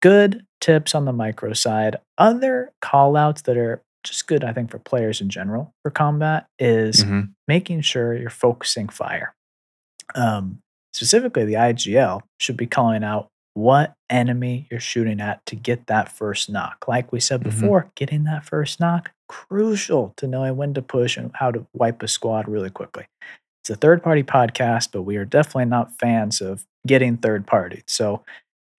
[0.00, 1.96] good tips on the micro side.
[2.18, 6.46] Other call outs that are just good, I think, for players in general for combat
[6.58, 7.34] is Mhm.
[7.46, 9.34] making sure you're focusing fire.
[10.14, 10.61] Um,
[10.92, 16.10] specifically, the IGL should be calling out what enemy you're shooting at to get that
[16.10, 16.86] first knock.
[16.88, 17.44] Like we said Mhm.
[17.44, 22.02] before, getting that first knock, crucial to knowing when to push and how to wipe
[22.02, 23.06] a squad really quickly.
[23.62, 27.82] It's a third party podcast, but we are definitely not fans of getting third party.
[27.86, 28.24] So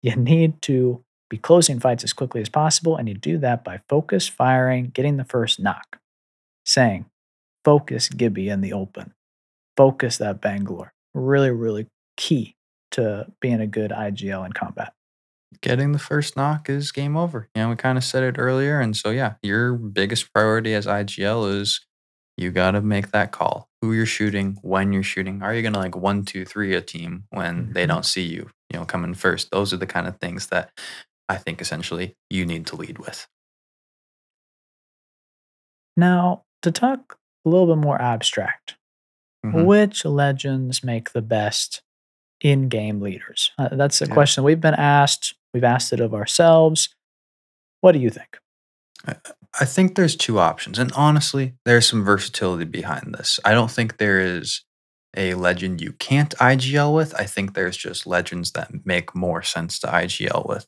[0.02, 3.80] you need to be closing fights as quickly as possible, and you do that by
[3.88, 5.98] focus firing, getting the first knock,
[6.66, 7.06] saying,
[7.64, 9.14] focus Gibby in the open,
[9.76, 10.92] focus that Bangalore.
[11.14, 11.86] Really, really
[12.16, 12.56] key
[12.92, 14.92] to being a good IGL in combat.
[15.60, 17.48] Getting the first knock is game over.
[17.54, 18.80] You know, we kind of said it earlier.
[18.80, 21.84] And so, yeah, your biggest priority as IGL is
[22.38, 23.68] you got to make that call.
[23.82, 25.42] Who you're shooting, when you're shooting.
[25.42, 27.88] Are you going to like one, two, three a team when they Mhm.
[27.88, 29.50] don't see you, you know, coming first?
[29.50, 30.70] Those are the kind of things that
[31.28, 33.26] I think essentially you need to lead with.
[35.96, 38.76] Now, to talk a little bit more abstract,
[39.44, 39.66] Mhm.
[39.66, 41.82] which legends make the best
[42.42, 43.50] in game leaders?
[43.58, 44.12] Uh, that's a Yeah.
[44.14, 45.34] question we've been asked.
[45.54, 46.88] We've asked it of ourselves.
[47.80, 48.38] What do you think?
[49.06, 49.16] I,
[49.60, 50.78] I think there's two options.
[50.78, 53.38] And honestly, there's some versatility behind this.
[53.44, 54.62] I don't think there is
[55.14, 57.14] a legend you can't IGL with.
[57.20, 60.66] I think there's just legends that make more sense to IGL with.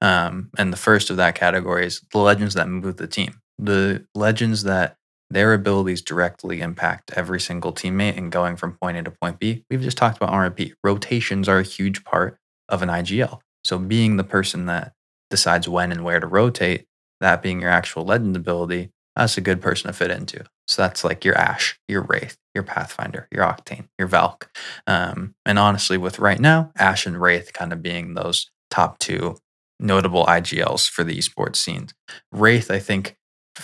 [0.00, 3.40] Um, and the first of that category is the legends that move the team.
[3.58, 4.96] The legends that
[5.34, 9.64] their abilities directly impact every single teammate and going from point A to point B.
[9.70, 10.72] We've just talked about RMP.
[10.82, 13.40] Rotations are a huge part of an IGL.
[13.64, 14.92] So being the person that
[15.30, 16.86] decides when and where to rotate,
[17.20, 20.44] that being your actual legend ability, that's a good person to fit into.
[20.66, 24.50] So that's like your Ash, your Wraith, your Pathfinder, your Octane, your Valk.
[24.86, 29.36] Um, and honestly, with right now, Ash and Wraith kind of being those top two
[29.78, 31.94] notable IGLs for the esports scenes.
[32.32, 33.16] Wraith, I think,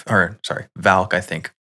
[0.09, 1.53] or sorry, Valk, I think,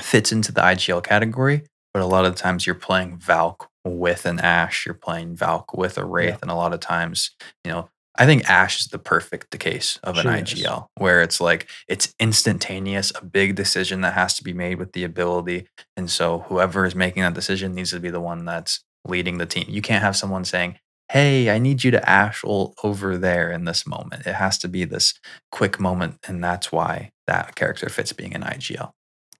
[0.00, 4.40] fits into the IGL category, but a lot of times you're playing Valk with an
[4.40, 6.38] Ash, you're playing Valk with a Wraith, yeah.
[6.42, 7.30] and a lot of times,
[7.64, 7.88] you know,
[8.18, 10.88] I think Ash is the perfect case of an she IGL is.
[10.96, 15.04] where it's like it's instantaneous, a big decision that has to be made with the
[15.04, 15.68] ability.
[15.96, 19.46] And so whoever is making that decision needs to be the one that's leading the
[19.46, 19.66] team.
[19.68, 20.78] You can't have someone saying,
[21.12, 24.26] Hey, I need you to Ash over there in this moment.
[24.26, 25.14] It has to be this
[25.52, 26.18] quick moment.
[26.26, 28.90] And that's why that character fits being an IGL.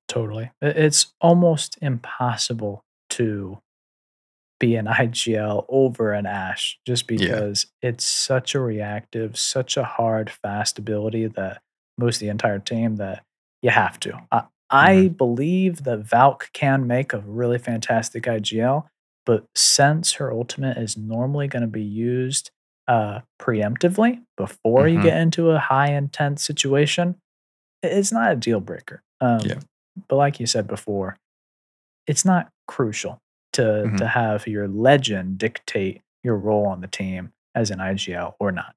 [0.09, 0.51] Totally.
[0.63, 3.59] It's almost impossible to
[4.59, 7.91] be an IGL over an Ash just because yeah.
[7.91, 11.61] it's such a reactive, such a hard, fast ability that
[11.99, 13.25] most the entire team that
[13.63, 14.19] you have to.
[14.31, 14.43] I.
[14.69, 18.85] I believe that Valk can make a really fantastic IGL,
[19.25, 22.51] but since her ultimate is normally going to be used
[22.89, 27.15] uh, preemptively before you get into a high intense situation,
[27.83, 29.03] it's not a deal breaker.
[29.21, 29.61] Um, yeah.
[30.09, 31.19] But like you said before,
[32.07, 33.21] it's not crucial
[33.55, 33.97] to mm-hmm.
[33.97, 38.75] to have your legend dictate your role on the team as an IGL or not.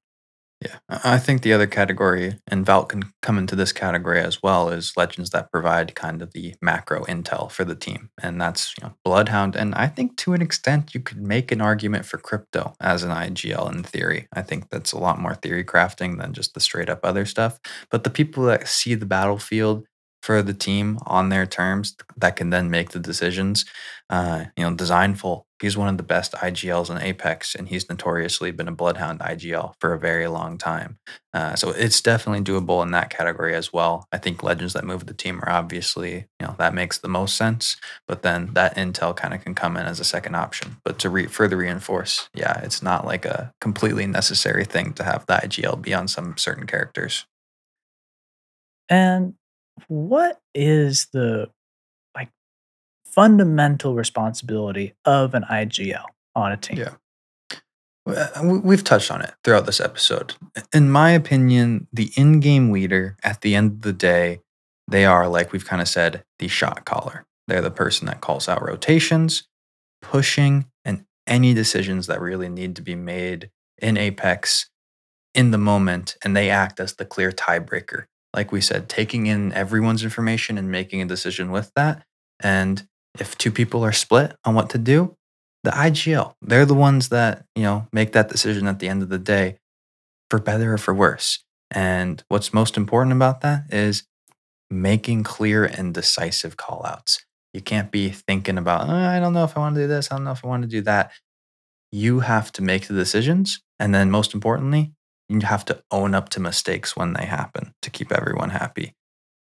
[0.62, 4.68] Yeah, I think the other category, and Valk can come into this category as well,
[4.68, 8.86] is legends that provide kind of the macro intel for the team, and that's you
[8.86, 9.56] know, Bloodhound.
[9.56, 13.10] And I think to an extent, you could make an argument for Crypto as an
[13.10, 14.28] IGL in theory.
[14.34, 17.58] I think that's a lot more theory crafting than just the straight up other stuff.
[17.90, 19.86] But the people that see the battlefield
[20.22, 23.64] for the team on their terms that can then make the decisions.
[24.10, 28.50] Uh, you know, Dezignful, he's one of the best IGLs in Apex, and he's notoriously
[28.50, 30.98] been a Bloodhound IGL for a very long time.
[31.32, 34.06] Uh, so it's definitely doable in that category as well.
[34.10, 37.36] I think legends that move the team are obviously, you know, that makes the most
[37.36, 37.76] sense.
[38.08, 40.78] But then that intel kind of can come in as a second option.
[40.84, 45.24] But to re- further reinforce, yeah, it's not like a completely necessary thing to have
[45.26, 47.26] the IGL be on some certain characters.
[48.88, 49.34] And
[49.88, 51.50] what is the
[52.14, 52.30] like
[53.04, 56.04] fundamental responsibility of an IGL
[56.34, 56.78] on a team?
[56.78, 56.94] Yeah.
[58.06, 60.34] Uh, we've touched on it throughout this episode.
[60.72, 64.40] In my opinion, the in game leader, at the end of the day,
[64.88, 67.26] they are, like we've kind of said, the shot caller.
[67.46, 69.44] They're the person that calls out rotations,
[70.02, 74.70] pushing, and any decisions that really need to be made in Apex
[75.34, 76.16] in the moment.
[76.24, 80.70] And they act as the clear tiebreaker like we said, taking in everyone's information and
[80.70, 82.04] making a decision with that.
[82.42, 82.86] And
[83.18, 85.16] if two people are split on what to do,
[85.64, 89.08] the IGL, they're the ones that, you know, make that decision at the end of
[89.08, 89.58] the day
[90.30, 91.44] for better or for worse.
[91.70, 94.04] And what's most important about that is
[94.70, 97.24] making clear and decisive call outs.
[97.52, 100.10] You can't be thinking about, oh, I don't know if I want to do this.
[100.10, 101.10] I don't know if I want to do that.
[101.90, 103.60] You have to make the decisions.
[103.80, 104.92] And then, most importantly,
[105.30, 108.94] you have to own up to mistakes when they happen to keep everyone happy.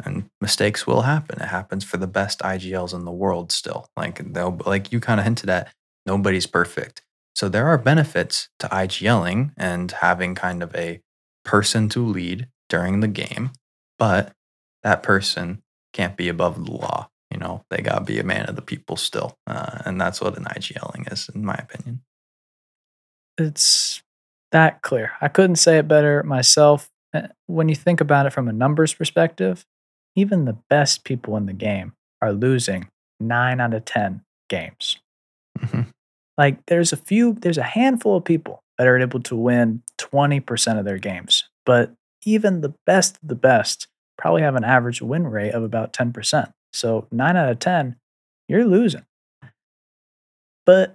[0.04, 1.40] And mistakes will happen.
[1.40, 3.88] It happens for the best IGLs in the world still.
[3.96, 5.72] Like they'll like you kind of hinted at,
[6.06, 7.02] nobody's perfect.
[7.34, 11.00] So there are benefits to IGLing and having kind of a
[11.44, 13.50] person to lead during the game,
[13.98, 14.32] but
[14.82, 15.62] that person
[15.92, 17.08] can't be above the law.
[17.30, 19.36] You know, they got to be a man of the people still.
[19.46, 22.02] Uh, and that's what an IGLing is, in my opinion.
[23.36, 24.02] It's
[24.52, 25.12] that clear.
[25.20, 26.88] I couldn't say it better myself.
[27.14, 29.64] Eh, when you think about it from a numbers perspective,
[30.16, 32.88] even the best people in the game are losing
[33.20, 34.98] nine out of 10 games.
[35.58, 35.82] Mm-hmm.
[36.36, 40.78] Like there's a few, there's a handful of people that are able to win 20%
[40.78, 41.44] of their games.
[41.66, 41.92] But
[42.24, 46.52] even the best of the best probably have an average win rate of about 10%.
[46.72, 47.96] So nine out of 10,
[48.48, 49.04] you're losing.
[50.66, 50.94] But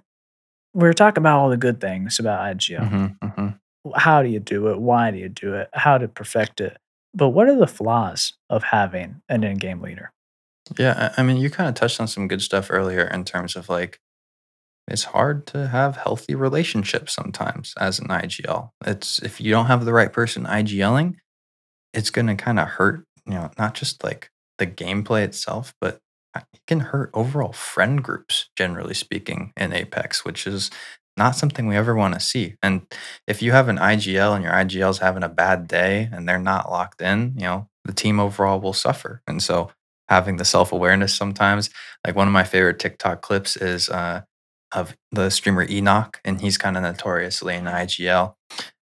[0.74, 2.90] we're talking about all the good things about IGL.
[2.90, 3.90] Mm-hmm, mm-hmm.
[3.94, 4.80] How do you do it?
[4.80, 5.68] Why do you do it?
[5.72, 6.78] How to perfect it?
[7.14, 10.10] But what are the flaws of having an in-game leader?
[10.78, 13.68] Yeah, I mean, you kind of touched on some good stuff earlier in terms of
[13.68, 14.00] like
[14.88, 18.70] it's hard to have healthy relationships sometimes as an IGL.
[18.84, 21.16] It's if you don't have the right person IGLing,
[21.92, 25.98] it's going to kind of hurt you know, not just like the gameplay itself, but
[26.34, 30.70] it can hurt overall friend groups, generally speaking, in Apex, which is
[31.16, 32.56] not something we ever want to see.
[32.62, 32.86] And
[33.26, 36.70] if you have an IGL and your IGL's having a bad day and they're not
[36.70, 39.22] locked in, you know, the team overall will suffer.
[39.26, 39.70] And so
[40.08, 41.70] having the self awareness sometimes,
[42.04, 44.22] like one of my favorite TikTok clips is uh,
[44.72, 48.34] of the streamer Enoch, and he's kind of notoriously an IGL.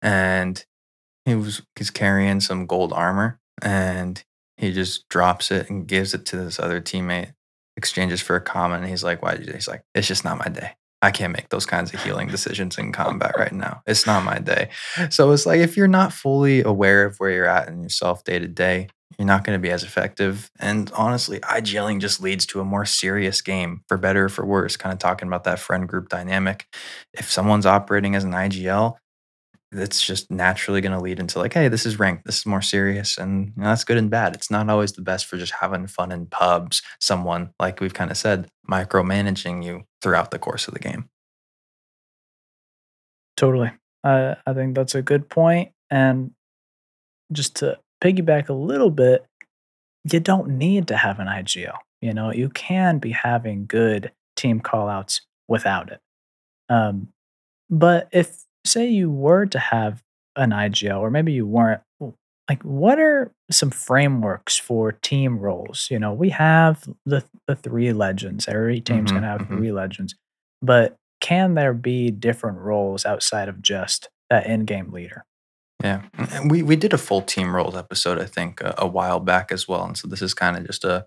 [0.01, 0.65] And
[1.25, 4.23] he was he's carrying some gold armor and
[4.57, 7.33] he just drops it and gives it to this other teammate
[7.81, 10.39] exchanges for a comment and he's like why did you he's like it's just not
[10.39, 10.73] my day.
[11.03, 13.81] I can't make those kinds of healing decisions in combat right now.
[13.87, 14.69] It's not my day.
[15.09, 18.39] So it's like if you're not fully aware of where you're at in yourself day
[18.39, 20.51] to day you're not going to be as effective.
[20.59, 24.77] And honestly igling just leads to a more serious game for better or for worse
[24.77, 26.67] kind of talking about that friend group dynamic.
[27.13, 28.97] If someone's operating as an igl
[29.73, 32.63] that's just naturally going to lead into like, hey, this is ranked, this is more
[32.63, 34.35] serious, and you know, that's good and bad.
[34.35, 36.83] It's not always the best for just having fun in pubs.
[37.01, 41.09] Someone like we've kind of said, micromanaging you throughout the course of the game.
[43.37, 43.71] Totally,
[44.03, 45.71] I I think that's a good point.
[45.91, 46.33] And
[47.33, 49.25] just to piggyback a little bit,
[50.11, 51.77] you don't need to have an IGL.
[52.01, 56.01] You know, you can be having good team callouts without it.
[56.69, 57.09] Um,
[57.69, 60.03] but if say you were to have
[60.37, 61.81] an IGL, or maybe you weren't,
[62.49, 65.89] like what are some frameworks for team roles?
[65.91, 68.49] You know, we have the the three legends.
[68.49, 69.57] Every team's Mm-hmm, gonna have mm-hmm.
[69.57, 70.15] three legends,
[70.61, 75.25] but can there be different roles outside of just that in-game leader?
[75.83, 79.21] Yeah, and we we did a full team roles episode, I think, a, a while
[79.21, 81.07] back as well, and so this is kind of just a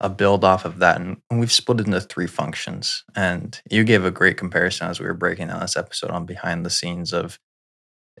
[0.00, 3.04] a build off of that, and we've split it into three functions.
[3.14, 6.64] And you gave a great comparison as we were breaking down this episode on behind
[6.64, 7.38] the scenes of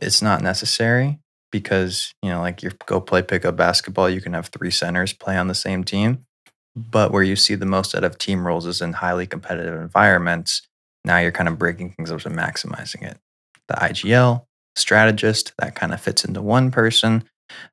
[0.00, 1.18] it's not necessary
[1.50, 5.36] because you know, like you go play pickup basketball, you can have three centers play
[5.36, 6.26] on the same team,
[6.76, 10.62] but where you see the most out of team roles is in highly competitive environments.
[11.04, 13.18] Now you're kind of breaking things up and maximizing it.
[13.68, 14.44] The IGL
[14.76, 17.24] strategist that kind of fits into one person.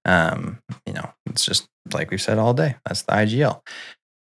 [0.06, 2.76] Um, you know, it's just like we've said all day.
[2.86, 3.62] That's the IGL.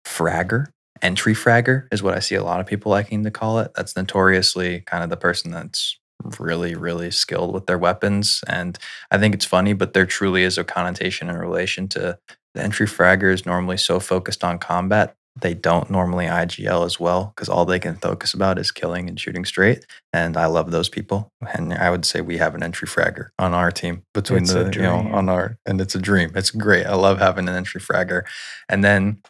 [0.05, 0.67] Fragger,
[1.01, 3.73] entry fragger is what I see a lot of people liking to call it.
[3.75, 5.99] That's notoriously kind of the person that's
[6.39, 8.43] really, really skilled with their weapons.
[8.47, 8.79] And
[9.11, 12.19] I think it's funny, but there truly is a connotation in relation to
[12.55, 15.15] the entry fragger is normally so focused on combat.
[15.41, 19.19] They don't normally IGL as well because all they can focus about is killing and
[19.19, 19.87] shooting straight.
[20.13, 21.31] And I love those people.
[21.55, 24.71] And I would say we have an entry fragger on our team between It's the,
[24.75, 26.33] you know, on our, and it's a dream.
[26.35, 26.85] It's great.
[26.85, 28.25] I love having an entry fragger.
[28.69, 29.23] And then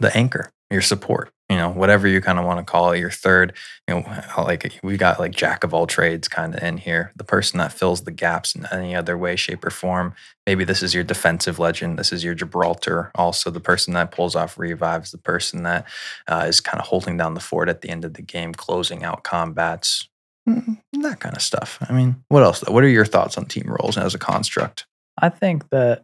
[0.00, 3.10] the anchor, your support, you know, whatever you kind of want to call it, your
[3.10, 3.52] third,
[3.86, 7.24] you know, like we got like jack of all trades kind of in here, the
[7.24, 10.12] person that fills the gaps in any other way, shape, or form.
[10.44, 11.98] Maybe this is your defensive legend.
[11.98, 13.12] This is your Gibraltar.
[13.14, 15.86] Also, the person that pulls off revives, the person that
[16.26, 19.04] uh, is kind of holding down the fort at the end of the game, closing
[19.04, 20.08] out combats,
[20.48, 21.78] mm, that kind of stuff.
[21.88, 22.62] I mean, what else?
[22.66, 24.84] What are your thoughts on team roles as a construct?
[25.16, 26.02] I think that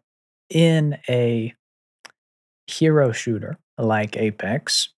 [0.49, 1.53] in a
[2.69, 4.91] hero shooter like Apex,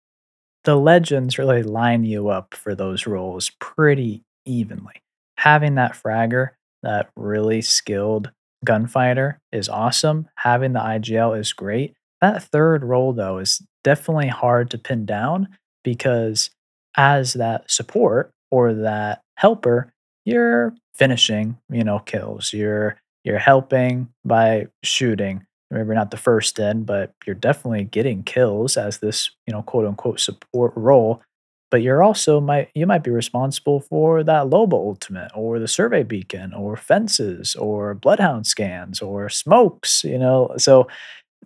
[0.65, 4.95] the legends really line you up for those roles pretty evenly.
[5.39, 6.51] Having that fragger,
[6.83, 8.31] that really skilled
[8.65, 10.29] gunfighter is awesome.
[10.37, 11.95] Having the IGL is great.
[12.21, 15.49] That third role, though, is definitely hard to pin down
[15.83, 16.51] because
[16.97, 19.93] as that support or that helper,
[20.25, 22.53] you're finishing, you know, kills.
[22.53, 25.45] You're you're helping by shooting.
[25.73, 29.87] Maybe not the first in, but you're definitely getting kills as this, you know, quote
[29.87, 31.23] unquote support role.
[31.71, 36.03] But you're also might you might be responsible for that Loba ultimate or the survey
[36.03, 40.53] beacon or fences or bloodhound scans or smokes, you know.
[40.59, 40.89] So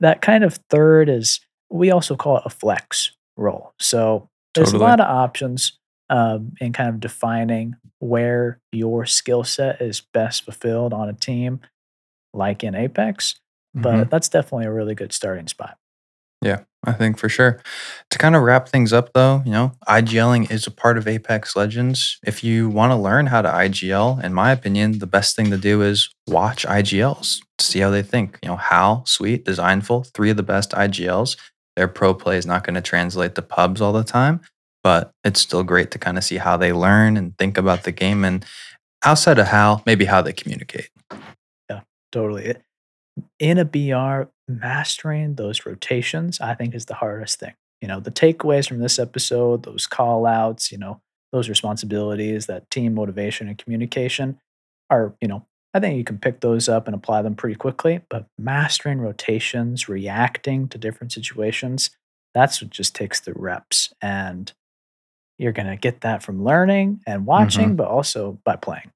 [0.00, 1.38] that kind of third is
[1.70, 3.72] we also call it a flex role.
[3.78, 4.84] So there's Totally.
[4.84, 5.78] a lot of options
[6.10, 11.60] um, in kind of defining where your skill set is best fulfilled on a team,
[12.34, 13.36] like in Apex.
[13.76, 14.10] But Mhm.
[14.10, 15.76] that's definitely a really good starting spot.
[16.42, 17.60] Yeah, I think for sure.
[18.10, 21.56] To kind of wrap things up, though, you know, IGLing is a part of Apex
[21.56, 22.18] Legends.
[22.24, 25.56] If you want to learn how to IGL, in my opinion, the best thing to
[25.58, 28.38] do is watch IGLs, to see how they think.
[28.42, 31.36] You know, Hal, Sweet, Dezignful, three of the best IGLs.
[31.74, 34.40] Their pro play is not going to translate to pubs all the time,
[34.82, 37.92] but it's still great to kind of see how they learn and think about the
[37.92, 38.24] game.
[38.24, 38.44] And
[39.04, 40.90] outside of Hal, maybe how they communicate.
[41.70, 41.80] Yeah,
[42.12, 42.44] totally.
[42.44, 42.62] It,
[43.38, 47.54] in a BR, mastering those rotations, I think, is the hardest thing.
[47.80, 51.00] You know, the takeaways from this episode, those call outs, you know,
[51.32, 54.38] those responsibilities, that team motivation and communication
[54.90, 55.44] are, you know,
[55.74, 58.00] I think you can pick those up and apply them pretty quickly.
[58.08, 61.90] But mastering rotations, reacting to different situations,
[62.34, 63.92] that's what just takes the reps.
[64.00, 64.52] And
[65.38, 67.26] you're going to get that from learning and mm-hmm.
[67.26, 68.90] watching, but also by playing.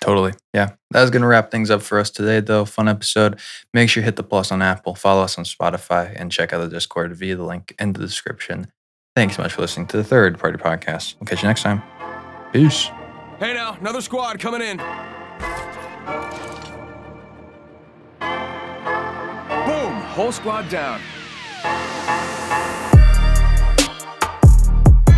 [0.00, 0.32] Totally.
[0.54, 0.70] Yeah.
[0.90, 2.64] That's going to wrap things up for us today, though.
[2.64, 3.38] Fun episode.
[3.74, 6.60] Make sure you hit the plus on Apple, follow us on Spotify, and check out
[6.60, 8.72] the Discord via the link in the description.
[9.14, 11.16] Thanks so much for listening to the third party podcast.
[11.20, 11.82] We'll catch you next time.
[12.52, 12.90] Peace.
[13.38, 14.76] Hey now, another squad coming in.
[19.66, 20.02] Boom!
[20.12, 21.00] Whole squad down.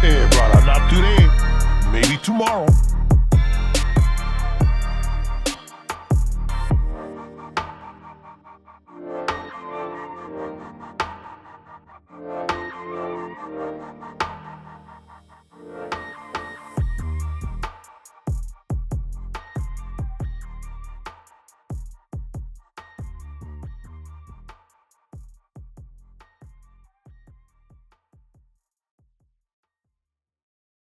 [0.01, 1.29] Hey, brother, not today.
[1.93, 2.67] Maybe tomorrow.